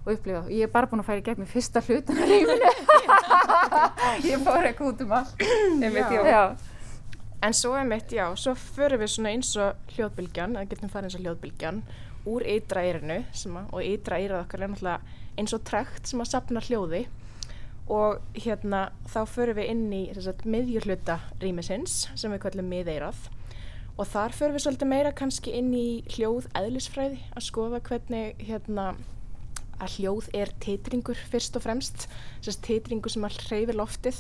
[0.04, 0.44] og upplifa.
[0.52, 2.74] Ég er bara búin að færa í gegnum fyrsta hlutan af lífinu.
[4.32, 5.44] ég fór eitthvað út um allt.
[5.82, 6.24] Já.
[6.30, 6.44] Já.
[7.44, 11.10] En svo er mitt, já, svo förum við svona eins og hljóðbylgjan, eða getum farið
[11.10, 11.82] eins og hljóðbylgjan
[12.32, 13.18] úr ytra eirinu
[13.66, 17.02] og ytra eirað okkar er náttúrulega eins og trekt sem að sapna hljóði
[17.92, 20.04] og hérna þá förum við inn í
[20.48, 23.28] miðjurhluta rýmisins sem við kallum miðeirað
[23.98, 28.94] og þar förum við svolítið meira kannski inn í hljóð eðlisfræði að skoða hvernig hérna
[29.84, 32.08] að hljóð er teitringur fyrst og fremst,
[32.42, 34.20] þess að teitringur sem all hreyfir loftið.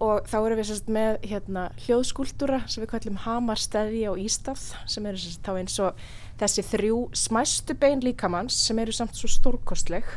[0.00, 5.08] Og þá erum við sérst með hérna, hljóðskúltúra sem við kallum hamarstæði á Ístað sem
[5.10, 6.06] eru sérst þá eins og
[6.40, 10.08] þessi þrjú smæstu bein líkamanns sem eru samt svo stórkostleg.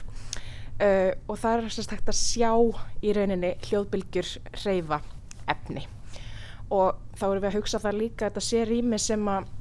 [0.80, 2.54] Uh, og það er sérst hægt að sjá
[3.04, 5.04] í rauninni hljóðbylgjur hreyfa
[5.52, 5.84] efni
[6.74, 9.52] og þá erum við að hugsa það líka að þetta sé rými sem að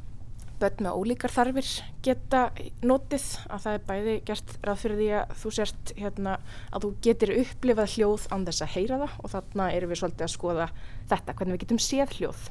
[0.62, 1.68] börn með ólíkar þarfir
[2.06, 2.40] geta
[2.86, 6.34] notið að það er bæði gert ráð fyrir því að þú sért hérna
[6.70, 9.16] að þú getur upplifað hljóð án þess að heyra það.
[9.18, 10.68] Og þarna erum við svolítið að skoða
[11.10, 12.44] þetta, hvernig við getum séð hljóð.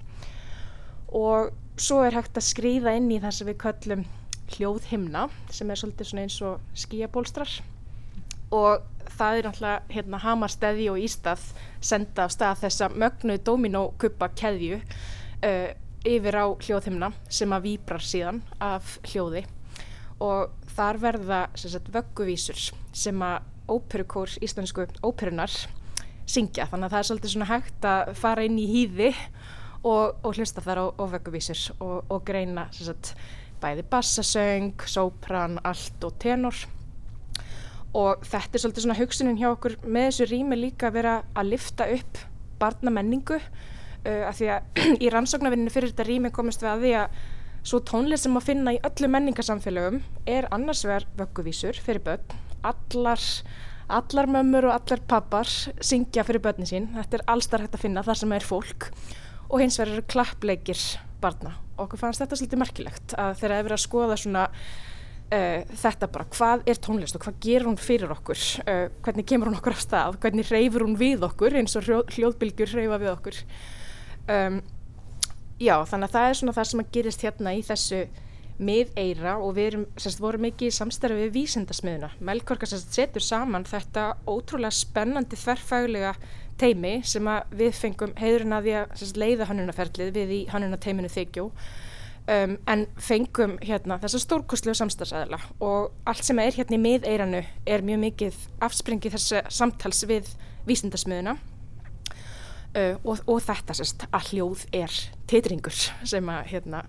[1.22, 4.08] Og svo er hægt að skrýða inn í það sem við kallum
[4.52, 7.62] hljóðhimna sem er svolítið eins og skíabólstrar
[8.52, 8.84] og
[9.18, 11.44] það er náttúrulega hérna hamarstæði og ístað
[11.84, 15.70] senda af stað þessa mögnu dominókuppa keðju uh,
[16.08, 19.46] yfir á hljóðhimna sem að výbrar síðan af hljóði.
[20.22, 21.40] Og þar verða
[21.94, 25.54] vögguvísur sem að óperukór íslensku óperunar
[26.30, 26.68] syngja.
[26.70, 29.12] Þannig að það er svolítið svona hægt að fara inn í hýði
[29.84, 33.16] og, og hlusta þar á, á vögguvísur og, og greina sagt,
[33.62, 36.58] bæði bassasöng, sópran, allt og tenor
[37.98, 41.52] og þetta er svolítið svona hugsunin hjá okkur með þessu rými líka að vera að
[41.56, 42.22] lifta upp
[42.62, 47.20] barnamenningu uh, af því að í rannsóknarvinninu fyrir þetta rými komist við að því að
[47.72, 50.00] svo tónlist sem að finna í öllu menningarsamfélögum
[50.30, 53.22] er annars vegar vögguvísur fyrir börn, allar
[53.92, 55.50] allar mömmur og allar pappar
[55.84, 58.88] syngja fyrir börni sín, þetta er allstar hægt að finna þar sem er fólk.
[59.52, 60.80] Og hins vegar eru klappleikir
[61.24, 61.58] barna.
[61.76, 64.46] Og okkur fannst þetta svolítið merkilegt að þeirra hefur að skoða svona
[65.32, 69.48] Uh, þetta bara, hvað er tónlist og hvað gerur hún fyrir okkur, uh, hvernig kemur
[69.48, 73.38] hún okkur af stað, hvernig reyfur hún við okkur eins og hljóðbylgjur reyfa við okkur?
[74.28, 74.58] Um,
[75.56, 78.02] já, þannig að það er svona það sem að gerist hérna í þessu
[78.62, 82.12] miðeira og við erum, sérst, vorum ekki í samstæðu við vísindasmiðuna.
[82.28, 86.12] Melkorka sérst, setur saman þetta ótrúlega spennandi þverfæglega
[86.62, 91.48] teimi sem við fengum heiðurinn að því að sérst, leiða hannunaferlið við í hannunateiminu þykjó
[92.28, 97.86] um, en fengum hérna þessa stórkoslu samstæðsæðila og allt sem er hérna í miðeiranu er
[97.86, 100.30] mjög mikið afspringið þessu samtals við
[100.68, 101.38] vísindasmiðuna.
[102.72, 104.94] Uh, og, og þetta sérst að hljóð er
[105.28, 105.76] titringur
[106.08, 106.86] sem að hérna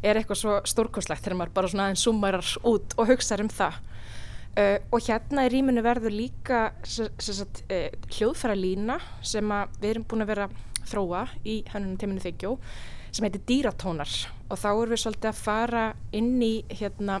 [0.00, 3.82] er eitthvað svo stórkoslegt þegar maður bara svona aðeins summarar út og hugsaður um það.
[4.58, 10.24] Uh, og hérna í rýminu verður líka sagt, uh, hljóðfæra lína sem við erum búin
[10.24, 10.48] að vera
[10.88, 12.54] þróa í hannunum teiminu þykjó
[13.12, 14.14] sem heitir dýratónar
[14.48, 15.84] og þá erum við svolítið að fara
[16.16, 17.20] inn í hérna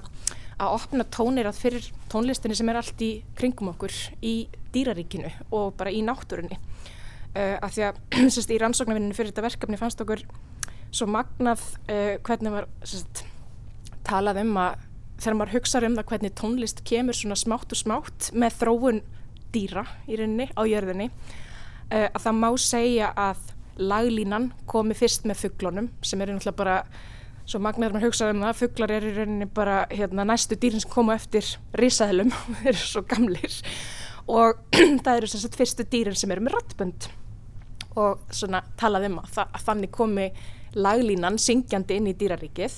[0.58, 3.94] að opna tónir að fyrir tónlistinni sem er allt í kringum okkur
[4.26, 4.34] í
[4.74, 6.58] dýraríkinu og bara í náttúrunni.
[7.36, 7.98] Uh, af því að
[8.34, 10.24] sérst, í rannsóknarvinninu fyrir þetta verkefni fannst okkur
[10.88, 11.60] svo magnað
[11.92, 13.22] uh, hvernig var sérst,
[14.08, 14.86] talað um að
[15.18, 19.00] þegar maður hugsaður um það hvernig tónlist kemur svona smátt og smátt með þróun
[19.52, 23.44] dýra í rauninni á jörðinni uh, að það má segja að
[23.78, 26.78] laglínan komi fyrst með fugglónum sem eru náttúrulega bara
[27.48, 30.92] svo magnaður maður hugsaður um það, fugglar eru í rauninni bara hérna, næstu dýrin sem
[30.92, 31.46] koma eftir
[31.80, 33.56] risaðlum, þeir eru svo gamlir.
[34.28, 34.60] Og
[35.04, 37.08] það eru sem sagt fyrstu dýrin sem eru með rattbönd
[37.98, 40.28] og svona talað um að, að þannig komi
[40.76, 42.76] laglínan syngjandi inn í dýraríkið.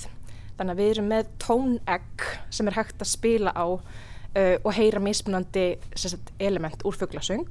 [0.61, 5.02] Þannig að við erum með tónegg sem er hægt að spila á uh, og heyra
[5.02, 5.66] mismunandi
[5.98, 7.48] sagt, element úr fugglasöng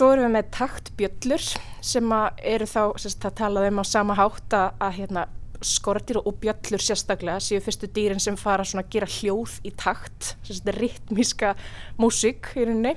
[0.00, 1.42] Svo erum við með taktbjöllur
[1.84, 2.12] sem
[2.48, 5.24] eru þá, sérst, það talaði um á sama hátt að, hérna,
[5.60, 10.72] skortir og bjöllur sérstaklega séu fyrstu dýrin sem fara að gera hljóð í takt, sérst,
[10.78, 11.52] ritmíska
[12.00, 12.94] músík í rauninni.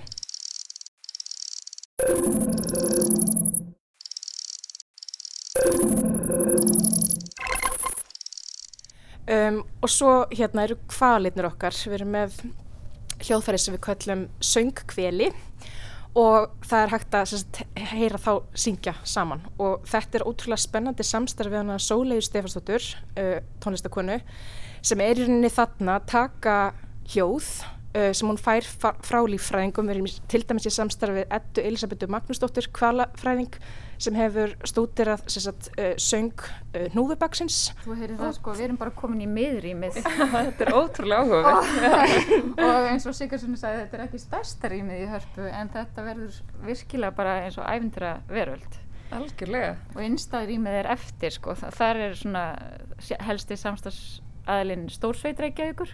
[9.28, 12.44] Um, og svo hérna eru kvalitnir okkar, við erum með
[13.28, 15.52] hljóðfæri sem við kallum söngkveli og
[16.14, 17.60] það er hægt að sérst,
[17.94, 18.32] heyra þá
[18.66, 19.42] syngja saman.
[19.58, 22.86] Og þetta er ótrúlega spennandi samstarfið hana Sólegu Stefansdóttur
[23.18, 24.20] uh, tónlistakonu
[24.84, 26.58] sem er í rauninni þarna að taka
[27.14, 27.48] hljóð
[27.98, 29.90] uh, sem hún fær frá líffræðingum.
[30.30, 33.58] Til dæmis í samstarfið Eddu Elisabethu Magnúsdóttur kvalafræðing
[34.04, 38.94] sem hefur stútir að uh, söng uh, Núðubaksins Þú heyrir það sko, við erum bara
[38.98, 40.00] komin í miðrýmið.
[40.34, 42.56] Þetta er ótrúlega áhugavert.
[42.58, 46.40] Og eins og Sigurssoni sagði þetta er ekki stærsta rýmið í hörpu en þetta verður
[46.68, 48.80] virkilega bara eins og æfindra veröld.
[49.14, 49.76] Algjörlega.
[49.94, 52.46] Og innstæðrýmið er eftir sko, Þa, þar er svona
[53.28, 55.94] helsti samstagsæðilinn stórsveitreikjaðugur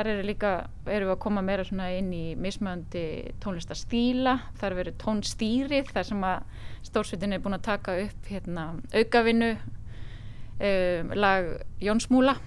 [0.00, 0.50] þar eru líka,
[0.88, 3.04] eru við að koma meira svona inn í mismöðandi
[3.42, 9.50] tónlistastíla, þar veru tónstýrið þar sem að stórsvitin er búin að taka upp hérna aukavinnu
[9.58, 11.50] um, lag
[11.84, 12.38] Jónsmúla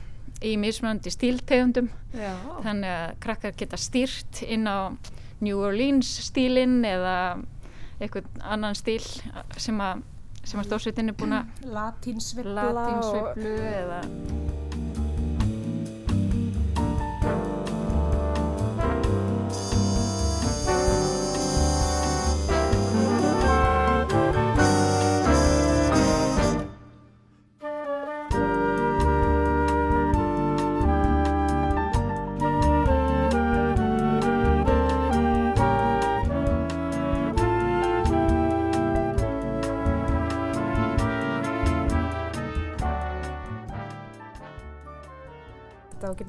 [0.44, 2.34] í mismöðandi stíltegundum Já.
[2.66, 4.90] þannig að krakkar geta stýrt inn á
[5.44, 7.16] New Orleans stílinn eða
[8.00, 9.04] eitthvað annan stíl
[9.62, 10.02] sem að,
[10.50, 14.02] að stórsvitin er búin að Latínsviplu eða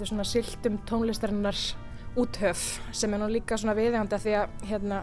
[0.04, 1.56] getur svona silt um tónlistarinnar
[2.16, 4.98] úthöf sem er nú líka svona viðhanda því að hérna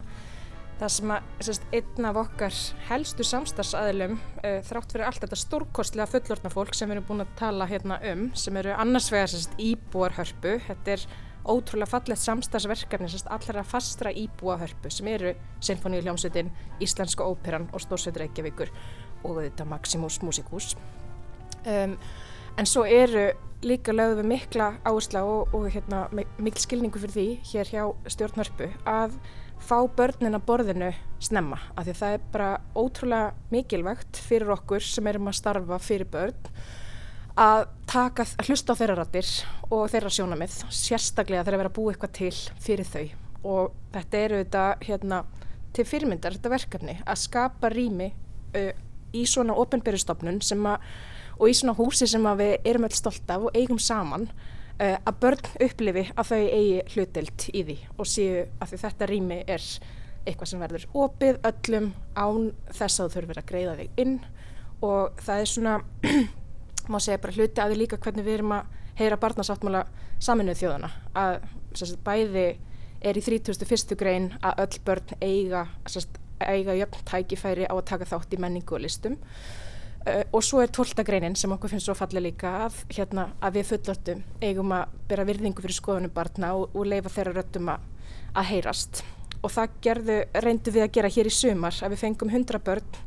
[0.78, 6.10] það sem að sérst, einn af okkar helstu samstagsæðilum uh, þrátt fyrir allt þetta stórkostlega
[6.12, 9.58] fullortna fólk sem við erum búin að tala hérna um sem eru annars vegar sérst,
[9.58, 11.06] íbúarhörpu þetta er
[11.50, 15.34] ótrúlega fallegt samstagsverkefni sérst, allra fastra íbúahörpu sem eru
[15.66, 18.74] Sinfoníuljómsutin, Íslenska óperan og Stórsveitur Reykjavíkur
[19.26, 20.76] og þetta Maximus Musicus.
[21.66, 21.98] Um,
[22.58, 23.30] en svo eru
[23.62, 28.72] líka lögðum við mikla áhersla og, og hérna, mikil skilningu fyrir því hér hjá stjórnhörpu
[28.90, 29.18] að
[29.62, 30.92] fá börnin að borðinu
[31.22, 35.78] snemma af því að það er bara ótrúlega mikilvægt fyrir okkur sem erum að starfa
[35.82, 36.50] fyrir börn
[37.40, 39.30] að taka, að hlusta á þeirra rattir
[39.70, 42.34] og þeirra sjónamið sérstaklega þegar að vera að búa eitthvað til
[42.66, 43.06] fyrir þau.
[43.42, 45.22] Og þetta eru þetta hérna
[45.72, 48.74] til fyrirmyndar þetta verkefni að skapa rými uh,
[49.16, 50.84] í svona ofnbyrjastofnun sem að
[51.42, 55.18] og í svona húsi sem við erum öll stolt af og eigum saman uh, að
[55.24, 59.66] börn upplifi að þau eigi hlutild í því og séu að þetta rými er
[60.22, 64.20] eitthvað sem verður opið öllum án þess að þú þurfur að greiða þig inn
[64.86, 65.78] og það er svona,
[66.92, 69.86] má segja bara hluti að því líka hvernig við erum að heyra barnasáttmála
[70.22, 71.40] saminuð þjóðana að
[71.74, 72.46] sagt, bæði
[73.02, 73.96] er í 31.
[73.98, 78.78] grein að öll börn eiga, sagt, eiga jöfn tækifæri á að taka þátt í menningu
[78.78, 79.18] og listum
[80.02, 83.68] Uh, og svo er tóltagreinin sem okkur finnst svo fallið líka að, hérna, að við
[83.70, 87.84] fullortum eigum að bera virðingu fyrir skoðunum barna og, og leifa þeirra röttum að,
[88.34, 89.04] að heyrast.
[89.42, 92.98] Og það gerðu, reyndu við að gera hér í sumar að við fengum 100 börn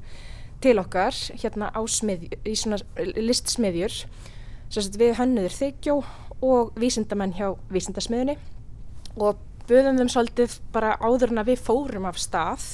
[0.63, 2.79] til okkar hérna á smiðjur, í svona
[3.19, 3.99] listsmiðjur.
[4.75, 5.97] Við hönnuður þykjó
[6.45, 8.37] og vísindamenn hjá vísindasmiðunni
[9.19, 12.65] og buðum þeim svolítið bara áður en að við fórum af stað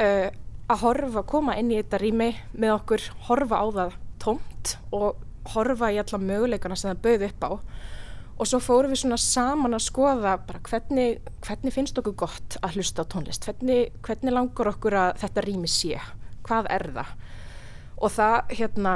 [0.00, 0.28] uh,
[0.70, 5.20] að horfa, koma inn í þetta rými með okkur, horfa á það tómt og
[5.52, 7.50] horfa í alla möguleikana sem það bauð upp á.
[8.34, 12.78] Og svo fórum við svona saman að skoða bara hvernig, hvernig finnst okkur gott að
[12.78, 16.00] hlusta á tónlist, hvernig, hvernig langar okkur að þetta rými sé,
[16.48, 17.12] hvað er það?
[18.02, 18.94] Og það, hérna,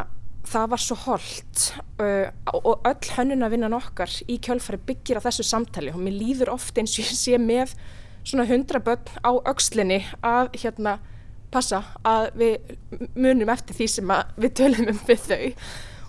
[0.49, 1.69] það var svo holdt
[2.03, 5.93] uh, og öll hönnuna vinnan okkar í kjölfari byggir á þessu samtali.
[5.95, 7.77] Og mér líður oft eins og ég sé með
[8.25, 10.99] svona hundra börn á aukslinni að hérna
[11.53, 12.73] passa að við
[13.17, 15.45] munum eftir því sem við tölum um við þau.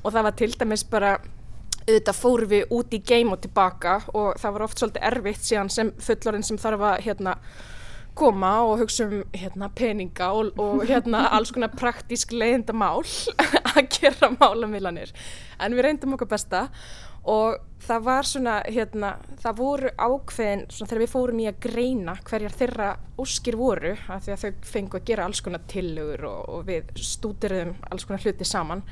[0.03, 1.17] Og það var til dæmis bara
[1.89, 5.71] auðvitað fórum við út í geim og tilbaka og það var oft svolítið erfitt síðan
[5.73, 7.35] sem fullorinn sem þarf að hérna,
[8.19, 13.05] koma og hugsa um hérna, peninga og, og hérna, alls konar praktísk leiðinda mál
[13.75, 15.13] að gera málamilanir
[15.59, 16.67] en við reyndum okkur besta
[17.29, 22.15] og það var svona, hérna, það voru ákveðin svona þegar við fórum í að greina
[22.27, 22.89] hverjar þeirra
[23.19, 26.93] óskir voru að því að þau fengu að gera alls konar tillögur og, og við
[26.99, 28.85] stúdirum alls konar hluti saman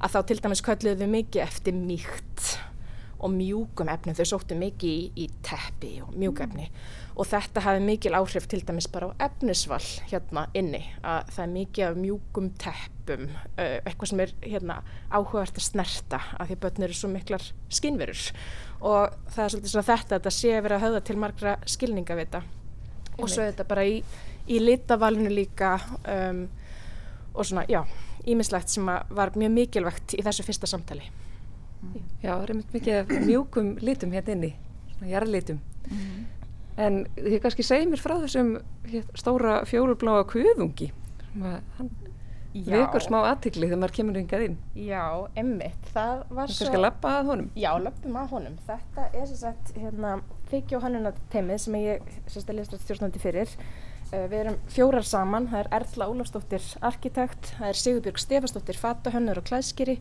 [0.00, 2.52] að þá til dæmis kölluðu við mikið eftir mýkt
[3.20, 6.78] og mjúkum efni, þau sóttu mikið í, í teppi og mjúkefni mm.
[7.20, 11.52] og þetta hafi mikil áhrif til dæmis bara á efnisval hérna inni að það er
[11.56, 16.88] mikið af mjúkum teppum uh, eitthvað sem er hérna áhugavert að snerta að því börn
[16.88, 18.24] eru svo miklar skinnverur
[18.80, 21.56] og það er svolítið svona þetta að þetta sé að vera að höfða til margra
[21.68, 22.42] skilninga við þetta
[23.20, 23.98] og svo er þetta bara í,
[24.48, 25.76] í litavalinu líka
[26.08, 26.46] um,
[27.34, 27.82] og svona já,
[28.26, 31.04] ímislegt sem var mjög mikilvægt í þessu fyrsta samtali
[32.20, 34.54] Já, það er mikið mjúkum litum hérna inni,
[34.96, 36.28] svona jarlitum mm -hmm.
[36.76, 40.92] En þið kannski segið mér frá þessum hér, stóra fjólubláa kuðungi
[41.76, 41.90] hann
[42.54, 44.56] vekur smá aðtikli þegar maður kemur yngað inn.
[44.74, 45.04] Já,
[45.38, 46.56] emmitt, það var svo...
[46.56, 47.50] Það kannski að lappa að honum?
[47.54, 48.56] Já, lappum að honum.
[48.66, 50.16] Þetta er sem sagt, hérna,
[50.50, 53.54] þykju og hannunateimið sem ég sérst að lista stjórnandi fyrir.
[54.10, 59.38] Uh, við erum fjórar saman, það er Erla Ólafsdóttir arkitekt, það er Sigurbjörg Stefastóttir fatahönnur
[59.38, 60.00] og klæðskýri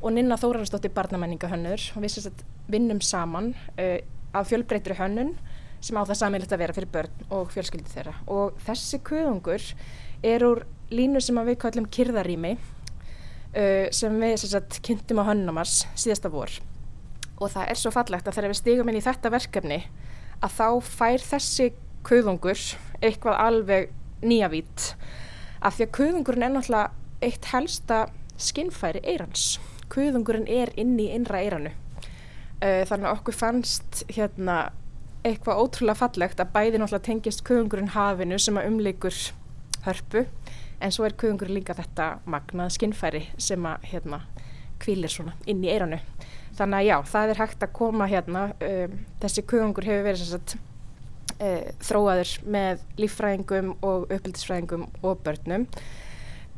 [0.00, 3.98] og Ninna Þórarastóttir barnamenningahönnur og við sérst vinnum saman uh,
[4.32, 5.34] af fjölbreytri hönnun
[5.80, 8.14] sem á það samilegt að vera fyrir börn og fjölskyldi þeirra.
[8.28, 9.64] Og þessi kuðungur
[10.26, 16.32] er úr línu sem við kallum kyrðarými uh, sem við sagt, kynntum á hönnumars síðasta
[16.32, 16.52] vor.
[17.40, 19.82] Og það er svo fallegt að þegar við stígum inn í þetta verkefni
[20.40, 21.70] að þá fær þessi
[22.08, 22.60] kuðungur
[23.00, 23.90] eitthvað alveg
[24.24, 24.94] nýjavít
[25.60, 28.00] af því að kuðungurinn er náttúrulega eitt helsta
[28.40, 29.58] skinnfæri eirans
[29.92, 34.60] kuðungurinn er inn í innra eiranu uh, þannig að okkur fannst hérna
[35.26, 39.16] eitthvað ótrúlega fallegt að bæði náttúrulega tengist kuðungurinn hafinu sem að umleikur
[39.84, 40.24] hörpu
[40.80, 44.22] en svo er kuðungur líka þetta magnað skinnfæri sem að hérna
[44.80, 46.00] kvílir svona inn í eiranu
[46.56, 50.56] þannig að já, það er hægt að koma hérna um, þessi kuðungur hefur verið sagt,
[51.36, 55.68] uh, þróaður með líffræðingum og uppbyldisfræðingum og börnum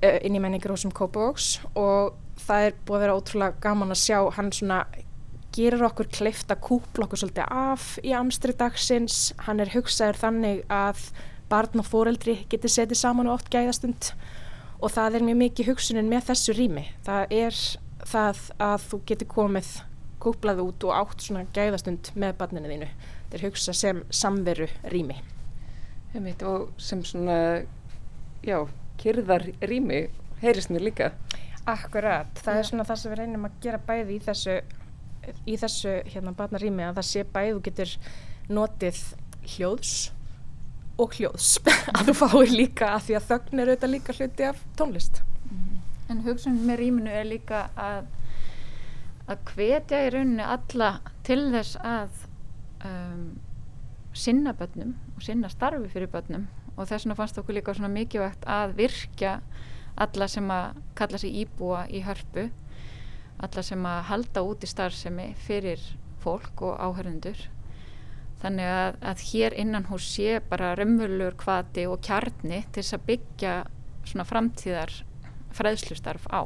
[0.03, 4.19] inn í menningur hosum Kópavóks og það er búið að vera ótrúlega gaman að sjá
[4.37, 4.83] hann svona
[5.53, 9.33] gerir okkur kleift að kúpla okkur svolítið af í amstri dagsins.
[9.47, 11.05] Hann er hugsaður þannig að
[11.53, 14.13] barn og fóreldri getur setið saman og oft gæðastund
[14.83, 16.87] og það er mjög mikið hugsunin með þessu rými.
[17.07, 17.59] Það er
[18.09, 19.75] það að þú getur komið
[20.23, 22.89] kúplað út og átt svona gæðastund með barninu þínu.
[23.29, 25.21] Þetta er hugsað sem samveru rými
[26.45, 27.65] og sem svona
[28.45, 28.59] já,
[29.03, 30.07] kyrðar rými
[30.43, 31.11] heyrist mér líka.
[31.69, 34.57] Akkurat, það er svona það sem við reynum að gera bæði í þessu
[35.47, 37.93] í þessu hérna barnarými að það sé bæð og getur
[38.51, 39.03] notið
[39.53, 39.93] hljóðs
[41.03, 41.53] og hljóðs
[41.97, 45.23] að þú fáir líka að því að þögn er auðvitað líka hluti af tónlist.
[45.47, 45.79] Mm.
[46.11, 48.11] En hugsunum með rýminu er líka að
[49.31, 50.91] að hvetja í rauninni alla
[51.27, 52.25] til þess að
[52.89, 53.27] um,
[54.13, 58.47] sinna börnum og sinna starfi fyrir börnum og þess vegna fannst okkur líka svona mikilvægt
[58.49, 59.39] að virkja
[60.03, 62.49] alla sem að kalla sig íbúa í hörpu
[63.43, 65.83] alla sem að halda út í starfsemi fyrir
[66.23, 67.39] fólk og áhörundur
[68.43, 73.07] þannig að, að hér innan hús sé bara raunverulegur kvati og kjarni til þess að
[73.11, 73.55] byggja
[74.09, 74.95] svona framtíðar
[75.55, 76.43] fræðslustarf á.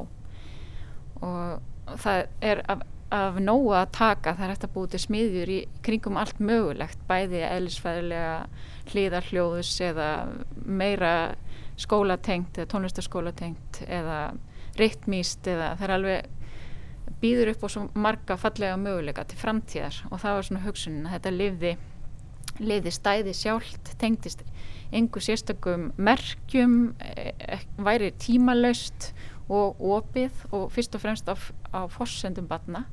[1.25, 5.51] Og það er af, af nógu að taka það er eftir að búið til smiðjur
[5.51, 8.33] í kringum allt mögulegt bæði eðlisfæðilega
[8.91, 10.07] hlýðarhljóðus eða
[10.65, 11.13] meira
[11.79, 14.19] skólatengt eða tónlistaskólatengt eða
[14.77, 16.33] rytmíst eða það er alveg
[17.21, 21.15] býður upp á svo marga fallega möguleika til framtíðar og það var svona hugsunin að
[21.15, 21.71] þetta lifði,
[22.59, 24.43] lifði stæði sjálft, tengdist
[24.95, 29.11] engu sérstakum merkjum e, e, væri tímalaust
[29.47, 31.35] og opið og fyrst og fremst á,
[31.71, 32.85] á fossendum batna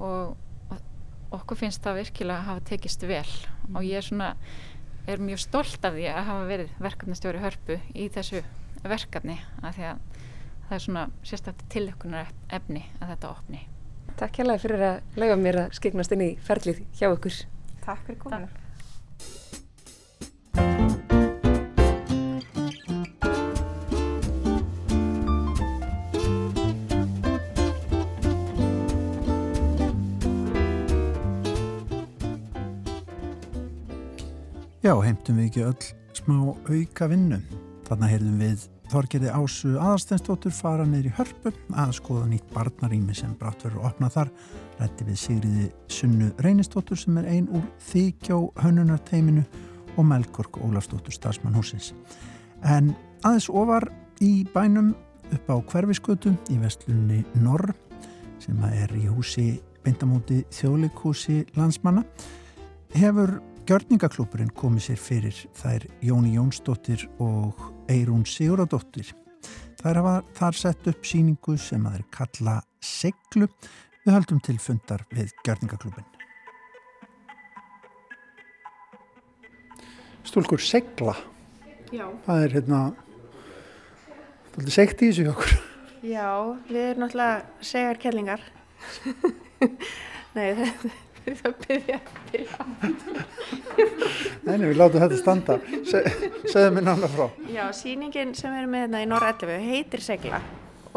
[0.00, 0.36] og,
[0.70, 3.26] og okkur finnst það virkilega að hafa tekist vel
[3.74, 4.34] og ég er svona
[5.10, 8.42] er mjög stolt af því að hafa verið verkefnastjóri hörpu í þessu
[8.84, 9.98] verkefni af því að
[10.68, 13.60] það er svona sérstaklega tilökunar efni að þetta opni.
[14.20, 17.34] Takk hérlega fyrir að lega mér að skeignast inn í ferlið hjá okkur.
[17.86, 18.48] Takk fyrir kominu.
[34.90, 37.36] Já, heimtum við ekki öll smá auka vinnu.
[37.86, 43.62] Þannig heyrðum við Þorgerði Ásu aðarstensdóttur fara neyri hörpu að skoða nýtt barnarými sem brátt
[43.62, 44.32] verður opnað þar.
[44.80, 49.44] Rætti við Sigriði Sunnu Reynistóttur sem er ein úr þykjá hönnunarteiminu
[49.94, 51.92] og Melkork Ólafsdóttur starfsmannhúsins.
[52.66, 52.90] En
[53.22, 53.86] aðeins ofar
[54.18, 54.96] í bænum
[55.30, 57.70] upp á hverfiskötu í vestlunni Norr
[58.42, 59.52] sem er í húsi
[59.86, 62.02] beintamóti þjóðleikhúsi landsmanna
[62.98, 63.38] hefur
[63.70, 69.12] Gjörningaklúpurinn komið sér fyrir þær Jóni Jónsdóttir og Eirún Siguradóttir.
[69.78, 73.46] Þær hafa þar sett upp síningu sem að þeir kalla Seglu.
[74.02, 76.08] Við höldum til fundar við Gjörningaklúpin.
[80.26, 81.14] Stúlkur Segla.
[81.94, 82.08] Já.
[82.24, 82.80] Það er hérna,
[84.56, 85.54] það er segt í þessu okkur.
[86.10, 86.26] Já,
[86.66, 88.42] við erum náttúrulega segar kellingar.
[90.34, 90.90] Nei, þetta
[91.38, 92.58] það byrja að byrja
[94.46, 95.58] Nei, við látum þetta standa.
[95.88, 96.00] Se,
[96.48, 97.44] segðu mér náttúrulega frá.
[97.52, 100.40] Já, síningin sem við erum með hérna í Norra 11 heitir Segla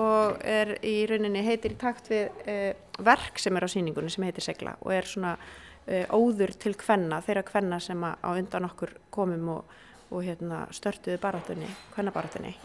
[0.02, 2.72] og er í rauninni heitir í takt við uh,
[3.06, 7.22] verk sem er á síningunni sem heitir Segla og er svona uh, óður til kvenna,
[7.26, 9.76] þeirra kvenna sem á undan okkur komum og,
[10.10, 12.56] og hérna, störtuðu barátunni, kvennabarátunni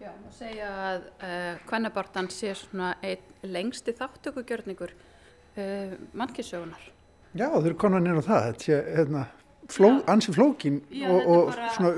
[0.00, 4.94] Já, og segja að uh, kvennabartan sé svona einn lengsti þáttökugjörningur
[5.56, 6.86] uh, mannkissögunar.
[7.34, 9.24] Já, þau eru konar nýra á það, þetta er hérna,
[9.70, 11.92] fló, ansi flókin Já, og, og bara- svona,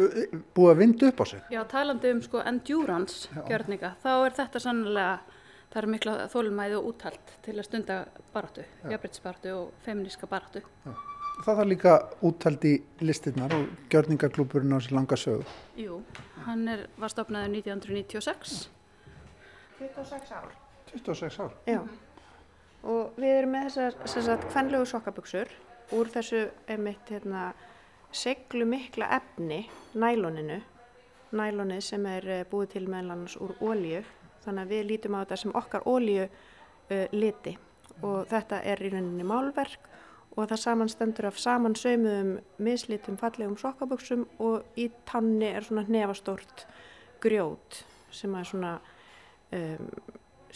[0.54, 1.44] búið að vinda upp á sig.
[1.54, 5.14] Já, talandi um sko endurance gjörninga, þá er þetta sannlega,
[5.72, 7.96] það er mikla þólumæði og úthald til að stunda
[8.34, 10.60] baráttu, jafnbreytisbaráttu og feminíska baráttu.
[11.42, 11.92] Það þarf líka
[12.28, 15.46] úttald í listinnar og gjörningaklúpurinn á sér langa sögu.
[15.80, 16.02] Jú,
[16.44, 18.68] hann er, var stopnaður 1996.
[19.80, 20.52] 26 ár
[20.92, 21.54] 26 ár.
[21.66, 21.80] Já,
[22.82, 25.50] og við erum með þessar kvenlegu sokkabuxur.
[25.92, 27.52] Úr þessu einmitt hérna
[28.12, 29.64] seglu mikla efni,
[29.94, 30.58] næloninu,
[31.36, 34.02] nælonið sem er eh, búið til meðlannars úr ólíu,
[34.44, 37.54] þannig að við lítum á þetta sem okkar ólíu uh, liti.
[38.02, 39.88] Og þetta er í rauninni málverk.
[40.32, 46.64] Og það samanstendur af samansauðum mislitum fallegum sokkabuxum og í tanni er svona hnefastórt
[47.20, 48.70] grjót sem er svona
[49.52, 49.90] um,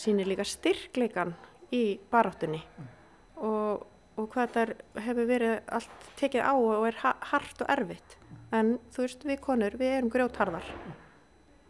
[0.00, 1.34] sýnir líka styrkleikan
[1.74, 2.60] í baráttunni.
[3.36, 3.86] Og,
[4.16, 8.16] og hvað þetta hefur verið allt tekið á og er ha- hart og erfitt.
[8.52, 10.68] En þú veist við konur, við erum grjótharðar.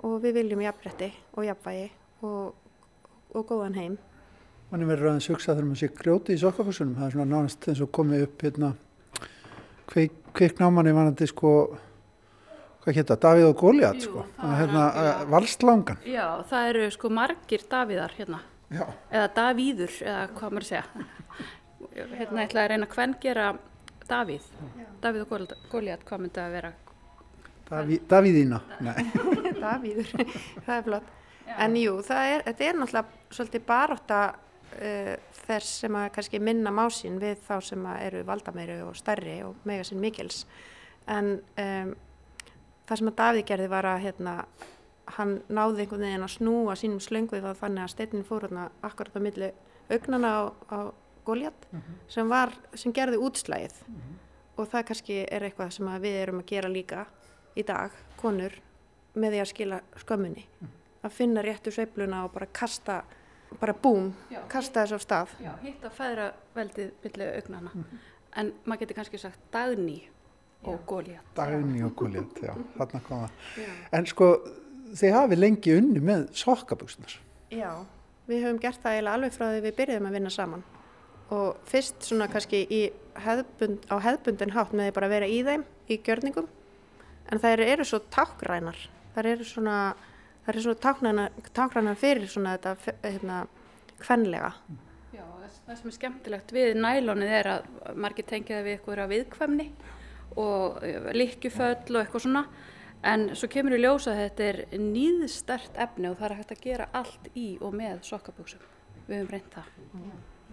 [0.04, 1.88] Og við viljum jafnrétti og jafnvægi
[2.22, 2.54] og,
[3.34, 3.96] og góðan heim.
[4.70, 6.96] Manni verður aðeins hugsað þegar maður sé grjóti í sokkafussunum.
[6.98, 8.72] Það er svona nánast eins og komið upp hérna
[9.90, 11.52] kveik, kveiknámanni vanandi sko,
[12.84, 14.24] hvað hétta, Davíð og Góliat sko.
[14.42, 14.86] hérna,
[15.30, 16.00] valslangan.
[16.06, 18.40] Já, það eru sko margir Davíðar hérna,
[18.70, 18.86] Já.
[19.10, 20.84] eða Davíður, eða hvað maður segja.
[22.16, 23.50] Hérna ætla að reyna hvern gera
[24.08, 24.48] Davíð,
[25.02, 26.72] Davíð og Gól- Góliat, hvað myndi að vera?
[27.66, 28.60] Daví, Davíðína.
[28.86, 29.06] Nei.
[29.64, 30.10] Davíður,
[30.66, 31.14] það er flott
[31.58, 35.12] en jú, það er, þetta er náttúrulega svolítið baróta uh,
[35.46, 39.60] þess sem að kannski minna másinn við þá sem að eru valdameiri og stærri og
[39.68, 40.42] mega sinn mikils
[41.06, 41.92] en um,
[42.88, 44.36] það sem að Davíð gerði var að hérna,
[45.06, 49.16] hann náði einhvern veginn að snúa sínum slöngvið þá þannig að steinnin fór hérna akkurat
[49.16, 49.50] á milli
[49.90, 50.42] augnana á,
[50.72, 50.78] á
[51.26, 51.66] Góliat
[52.08, 53.80] sem, var, sem gerði útslægið
[54.56, 57.06] og það kannski er eitthvað sem að við erum að gera líka
[57.58, 58.54] í dag, konur,
[59.16, 60.44] með því að skila skömmunni.
[61.02, 63.00] Að finna réttu sveifluna og bara kasta,
[63.60, 64.42] bara búm, Já.
[64.52, 65.34] kasta þessu af stað.
[65.42, 66.26] Já, hitt að fæðra
[66.56, 67.72] veldið milli augnana.
[68.36, 69.98] En maður getur kannski sagt dagný
[70.66, 71.26] og góljat.
[71.36, 73.28] Dagný og Goliath, já, þarna koma.
[73.92, 74.30] En sko,
[74.94, 77.16] þið hafi lengi unni með sokkabuxnar.
[77.50, 77.70] Já,
[78.28, 80.64] við höfum gert það eiginlega alveg frá því við byrjuðum að vinna saman.
[81.34, 82.80] Og fyrst svona kannski í
[83.24, 86.46] hefðbund, á hefðbundin hátt með því bara að vera í þeim, í gjörningum.
[87.32, 88.78] En þær eru svo tákrænar.
[89.16, 89.76] Þær eru svona,
[90.46, 93.40] þær eru svona tákrænar, tákrænar fyrir svona þetta, hérna,
[93.98, 94.52] kvenlega.
[95.16, 99.12] Já, það- það sem er skemmtilegt við nælonið er að margir tengja það við eitthvað
[99.14, 99.68] viðkvæmni
[100.36, 100.80] og
[101.16, 102.44] líkjuföll og eitthvað svona.
[103.04, 106.62] En svo kemur í ljós að þetta er nýðstert efni og það er hægt að
[106.64, 108.64] gera allt í og með sokkabuxum.
[109.06, 109.68] Við höfum reynt það.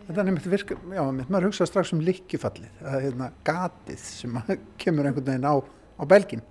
[0.04, 4.42] Þetta er nefnt virka, já, maður hugsa strax um lykkjufallið, það er hérna gatið sem
[4.82, 6.44] kemur einhvern veginn á, á belgin.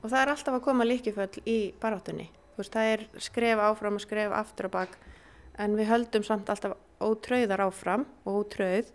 [0.00, 2.26] Og það er alltaf að koma líkiföll í baráttunni.
[2.56, 4.98] Þú veist, það er skref áfram og skref aftur og bak
[5.60, 8.90] en við höldum samt alltaf ótröðar áfram og ótröð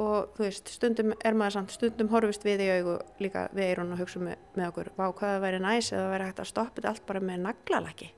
[0.00, 3.92] og þú veist, stundum er maður samt, stundum horfist við í augu líka við eirun
[3.92, 6.48] og hugsa með, með okkur vá hvað það væri næs eða það væri hægt að
[6.52, 8.08] stoppa þetta allt bara með naglalaki.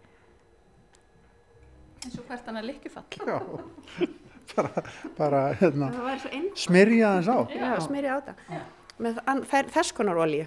[2.05, 3.05] eins og hvert annað líkjufall.
[3.27, 3.39] Já,
[4.55, 4.85] bara,
[5.19, 7.39] bara hérna, Það væri svo einn smyrja þess á.
[7.59, 8.63] Já, smyrja á þetta.
[9.05, 9.23] Með
[9.75, 10.45] þess konar olíu.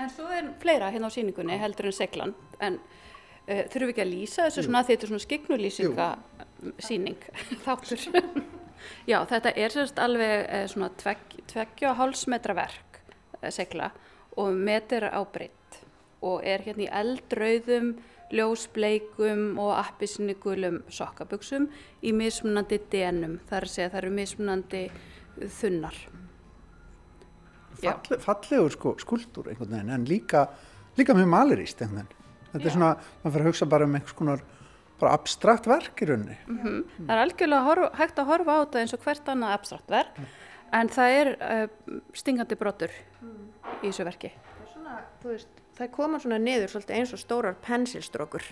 [0.00, 2.32] En svo er fleira hérna á síningunni heldur en seglan.
[2.64, 6.08] En uh, þurfum við ekki að lýsa þessu svona að þetta er svona skyggnulýsinga
[6.80, 7.18] síning,
[7.66, 8.06] þáttur.
[9.08, 13.00] Já, þetta er sérst alveg uh, svona tvegg, tveggja og háls metra verk
[13.40, 13.90] uh, segla
[14.36, 15.80] og meter á breytt
[16.24, 17.94] og er hérna í eldrauðum,
[18.34, 21.68] ljósbleikum og appisnigulum sokkabuxum
[22.02, 23.38] í mismunandi denum.
[23.46, 24.82] Það er að það eru mismunandi
[25.60, 25.98] þunnar.
[27.84, 27.92] Já.
[27.92, 30.46] Falle, fallegur sko, skuldur einhvern veginn, en líka,
[30.96, 32.24] líka mjög malerist einhvern veginn.
[32.52, 34.44] Þetta er svona, maður fyrir að hugsa bara um einhvers konar
[35.00, 36.36] bara abstrakt verk í rauninni.
[36.46, 36.82] Mhm.
[37.02, 40.20] Það er algjörlega horf, hægt að horfa á þetta eins og hvert annað abstrakt verk
[40.74, 42.92] en það er uh, stingandi brotur
[43.82, 44.32] í þessu verki.
[44.72, 48.46] Svona, þú veist, það koma svona niður svolítið eins og stórar pensilstrókur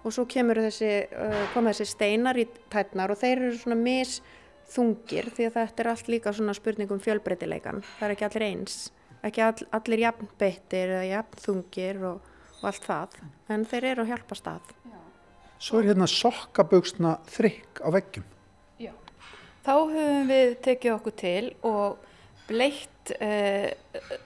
[0.00, 5.48] og svo þessi, uh, koma þessi steinar í tætnar og þeir eru svona misþungir því
[5.48, 7.82] að þetta er allt líka svona spurning um fjölbreytileikan.
[7.98, 8.78] Það er ekki allir eins,
[9.22, 13.20] ekki all, allir jafn beittir eða jafn þungir og, og allt það,
[13.52, 14.76] en þeir eru að hjálpa stað.
[15.60, 18.28] Svo er hérna sokkabuxna þrykk á veggjum.
[18.80, 18.94] Já.
[19.66, 22.06] Þá höfum við tekið okkur til og
[22.48, 23.68] bleitt uh,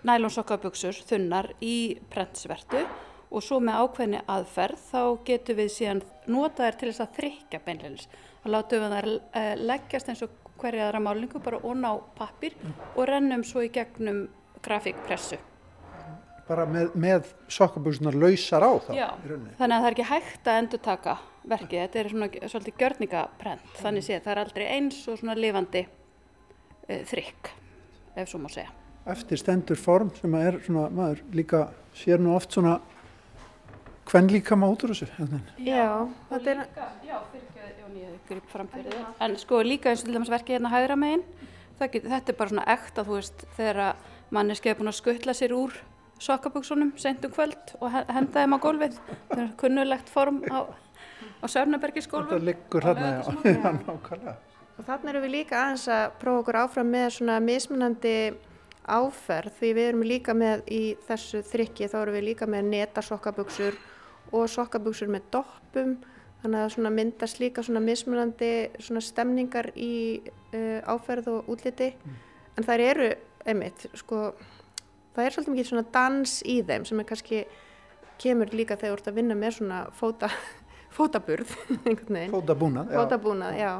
[0.06, 2.84] nælonsokkaböksur þunnar í prentsvertu
[3.34, 7.62] og svo með ákveðni aðferð þá getum við síðan nota þær til þess að þrykja
[7.66, 8.06] beinleins.
[8.44, 12.54] Þá látum við þær uh, leggjast eins og hverja aðra málingu bara ón á pappir
[12.94, 14.28] og rennum svo í gegnum
[14.62, 15.40] grafíkpressu.
[16.44, 19.06] Bara með, með sokkabuxnar lausar á þá Já,
[19.56, 21.14] þannig að það er ekki hægt að endur taka
[21.48, 25.84] verkið, þetta er svona svolítið gjörningaprent, þannig séð, það er aldrei eins og svona lifandi
[25.84, 27.52] uh, þrykk,
[28.20, 28.72] ef svo má segja.
[29.14, 31.62] Eftir stendur form sem að er svona, maður líka
[31.96, 32.78] sér nú oft svona
[34.08, 35.08] hvern líka má út úr þessu.
[35.16, 35.48] veginn.
[35.64, 35.88] Já,
[36.30, 39.62] þetta er, líka, já, fyrir ekki að Jón, ég grip fram fyrir þið, en sko
[39.64, 41.24] líka eins og til dæmis verkið hérna hægra megin,
[41.80, 43.82] get, þetta er bara svona ekta, þú veist, þegar
[44.32, 45.76] manneski er búin að skuttla sér úr
[46.22, 48.98] sokkabuksunum sent um kvöld og he- henda þeim á gólfið,
[49.30, 50.66] það er kunnulegt form á, á
[51.44, 52.44] Þetta Sörnabergisgólfum.
[52.44, 54.34] liggur hérna.
[54.78, 58.14] Og þannig erum við líka aðeins að prófa okkur áfram með svona mismunandi
[58.90, 63.76] áferð því við erum líka með í þessu þrykki þá erum við líka með netasokkabuxur
[64.34, 65.94] og sokkabuxur með doppum.
[66.42, 68.50] Þannig að svona myndast líka svona mismunandi
[68.82, 69.92] svona stemningar í
[70.26, 71.92] uh, áferð og útliti.
[72.58, 73.12] En þær eru
[73.46, 74.32] einmitt sko
[75.14, 77.44] það er svolítið mikið svona dans í þeim sem er kannski
[78.22, 80.30] kemur líka þegar þú ert að vinna með svona fóta,
[80.96, 81.54] fótaburð
[82.32, 82.98] Fótabúnað, já.
[82.98, 83.72] fótabúnað, já.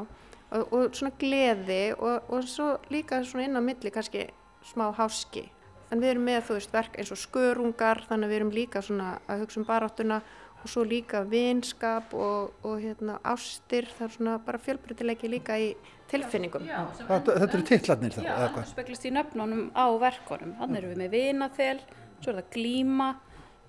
[0.55, 4.27] Og, og svona gleði og, og svo líka svona inn á milli kannski
[4.65, 5.47] smá háski.
[5.93, 8.81] En við erum með þú veist verk eins og skörungar þannig að við erum líka
[8.85, 10.21] svona að hugsa um baráttuna
[10.61, 13.89] og svo líka vinskap og, og hérna ástir.
[13.97, 15.73] Það er svona bara fjölbreytileiki líka í
[16.11, 18.69] tilfinningum Já, Þetta, þetta eru titlarnir þá, Já, eða það hvað?
[18.71, 20.53] speglast í nöfnunum á verkonum.
[20.59, 21.79] Þannig erum við með vinaþel,
[22.21, 23.09] svo er það glíma,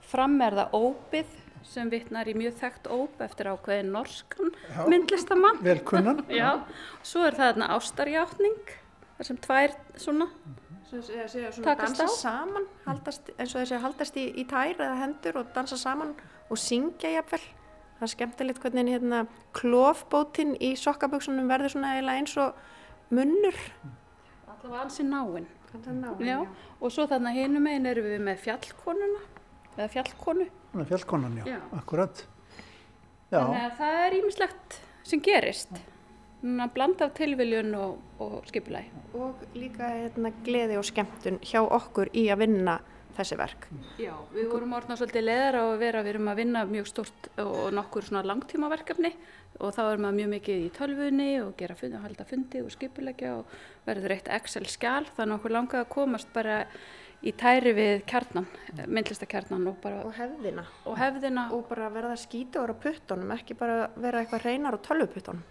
[0.07, 1.35] fram er það ópið
[1.67, 4.53] sem vitnar í mjög þekkt óp eftir ákveðin norskan
[4.87, 5.59] myndlistamann.
[5.67, 6.21] Velkunnan.
[6.41, 6.53] Já,
[7.03, 8.71] svo er það þarna ástarjáttning,
[9.17, 10.29] þar sem tvær svona,
[10.87, 12.15] svona Takast dansa á.
[12.15, 16.13] saman haldast, eins og þessi að haldast í, í tær eða hendur og dansa saman
[16.47, 17.43] og syngja jafnvel
[17.97, 19.23] það er skemmtilegt hvernig hérna
[19.57, 22.59] klofbótinn í sokkaböksunum verður svona eiginlega eins og
[23.15, 23.57] munnur
[24.67, 25.47] allavega ansi náinn.
[26.25, 26.39] Já,
[26.81, 29.21] og svo þarna hinum einn erum við með fjallkonuna
[29.77, 30.47] eða fjallkonu.
[30.89, 31.59] Fjallkonan, já, Já.
[31.77, 32.23] akkurat.
[33.31, 35.79] Já, Þannig að það er ímislegt sem gerist.
[36.43, 38.91] Núna blanda af tilviljun og, og skipulagi.
[39.17, 42.79] Og líka hérna, gleði og skemmtun hjá okkur í að vinna
[43.17, 43.67] þessi verk.
[44.01, 47.29] Já, við vorum orðna svolítið leðar á að vera, við erum að vinna mjög stort
[47.43, 49.13] og nokkur svona langtímaverkefni
[49.61, 53.33] og þá erum við mjög mikið í tölvunni og gera fundi, halda fundi og skipulegja
[53.39, 53.57] og
[53.87, 56.61] verður eitt Excel-skjál þannig að okkur langaði að komast bara
[57.27, 58.47] í tæri við kjarnan,
[58.87, 60.67] myndlistakjarnan og bara Og hefðina.
[60.85, 65.43] og hefðina Og bara verða skítur á puttunum, ekki bara vera eitthvað reynar á tölvuputtunum.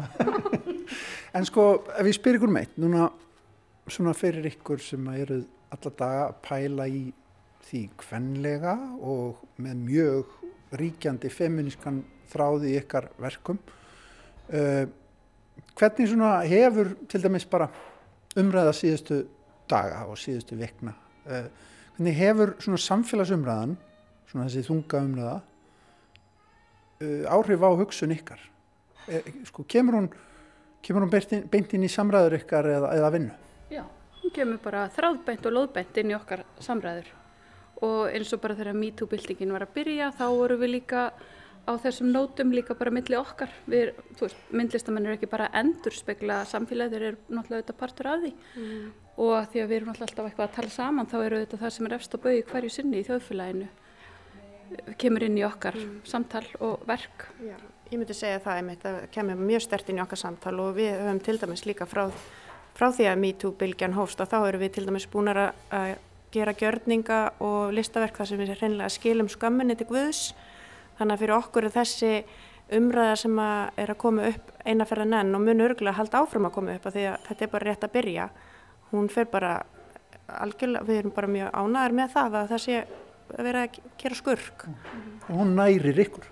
[1.36, 3.10] en sko, ef ég spyr ykkur meitt, núna
[3.90, 7.02] svona fyrir ykkur sem eru alla daga að pæla í
[7.70, 8.74] því kvenlega
[9.06, 10.32] og með mjög
[10.80, 12.00] ríkjandi feminískan
[12.30, 13.58] þráði í ykkar verkum.
[14.50, 14.86] Uh,
[15.78, 16.10] hvernig
[16.50, 17.68] hefur til dæmis bara
[18.38, 19.20] umræða síðustu
[19.70, 20.94] daga og síðustu vikna?
[21.26, 21.46] Uh,
[21.96, 22.54] hvernig hefur
[22.86, 23.76] samfélagsumræðan,
[24.30, 25.36] svona þessi þunga umræða,
[27.02, 28.50] uh, áhrif á hugsun ykkar?
[29.10, 30.10] Eh, sko, kemur hún,
[31.06, 31.10] hún
[31.50, 33.38] beint inn í samræður ykkar eða, eða vinnu?
[34.20, 37.10] Hún kemur bara þráðbeint og loðbeint inn í okkar samræður
[37.80, 41.04] og eins og bara þegar MeToo-byltingin var að byrja þá vorum við líka
[41.64, 43.52] á þessum nótum líka bara milli okkar.
[43.70, 48.10] Við, þú veist, myndlistamenn eru ekki bara að endurspegla samfélagið, þeir eru náttúrulega auðvitað partur
[48.10, 48.32] af því
[49.20, 51.62] og að því að við erum náttúrulega alltaf eitthvað að tala saman þá eru auðvitað
[51.64, 53.68] það sem er efst á bauði hverju sinni í þjóðfélaginu
[55.00, 57.26] kemur inn í okkar samtal og verk.
[57.42, 57.56] Já,
[57.90, 60.94] ég myndi segja það einmitt að kemur mjög stert inn í okkar samtal og við
[60.94, 62.06] höfum til dæmis líka frá,
[62.80, 65.98] frá því að MeToo-bylgjan hófst og þá erum við til dæmis búin að
[66.32, 70.30] gera gjörninga og listaverk þar sem við hreinlega skilum skömminni til Guðs.
[70.96, 72.12] Þannig að fyrir okkur er þessi
[72.78, 76.56] umræða sem að er að koma upp einaferðan enn og mun örgulega halda áfram að
[76.56, 78.26] koma upp að því að þetta er bara rétt að byrja.
[78.90, 79.54] Hún fer bara
[80.40, 84.20] algjörlega, við erum bara mjög ánæður með það að það sé að vera að gera
[84.20, 84.68] skurk.
[85.26, 86.28] Og hún nærir ykkur.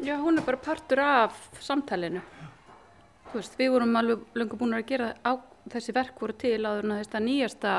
[0.00, 2.22] Já, hún er bara partur af samtalinu.
[3.30, 5.38] Þú veist, við vorum alveg lengur búin að gera á,
[5.70, 7.74] þessi verk voru til áður en þetta nýjasta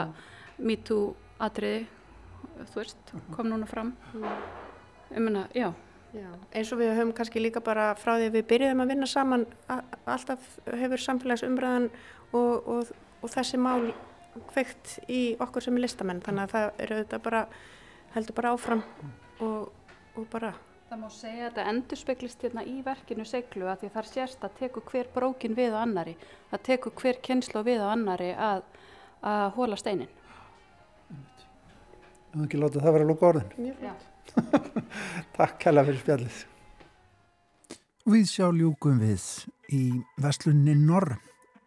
[0.61, 1.87] MeToo atriði,
[2.71, 3.95] þú veist, kom núna fram.
[5.11, 5.71] Ég meina, já,
[6.11, 9.07] Já, eins og við höfum kannski líka bara frá því að við byrjuðum að vinna
[9.07, 11.85] saman alltaf hefur samfélagsumræðan
[12.35, 12.89] og, og,
[13.23, 13.93] og þessi mál
[14.49, 16.19] kveikt í okkur sem er listamenn.
[16.25, 17.45] Þannig að það eru þetta bara
[18.17, 18.83] heldur bara áfram
[19.39, 19.71] og,
[20.19, 20.51] og bara
[20.91, 24.41] það má segja að þetta endur speglist hérna í verkinu seglu að því er sérst
[24.43, 26.17] að tekur hver brókin við á annari,
[26.51, 28.65] að tekur hver kynslu við á annari að,
[29.23, 30.09] að hóla steinin.
[32.33, 33.69] Hefði ekki látið það vera að lúka orðin.
[35.37, 36.41] Takk hella fyrir spjallið.
[38.11, 39.29] Við sjá ljúkum við
[39.71, 39.81] í
[40.19, 41.13] Vestlunni Norr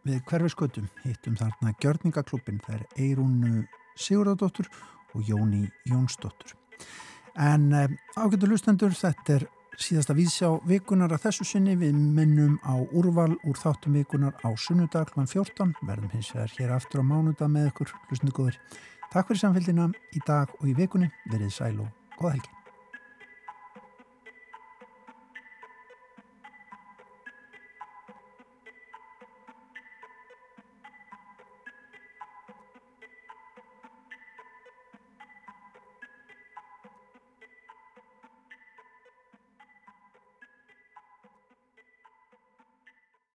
[0.05, 3.65] við hverfiskötum hittum þarna gjörningaklubin þær Eirúnu
[3.97, 4.69] Sigurðardóttur
[5.15, 6.59] og Jóni Jónsdóttur.
[7.35, 9.47] En eh, ágættu lustendur, þetta er
[9.81, 15.11] síðasta viðsjá vikunar að þessu sinni við mennum á úrval úr þáttum vikunar á sunnudag
[15.11, 15.27] kl.
[15.27, 18.61] 14 verðum hins vegar hér aftur á mánudag með ykkur lustendur góður.
[19.11, 22.64] Takk fyrir samfélgina í dag og í vikunni verið sæl og góða helgi.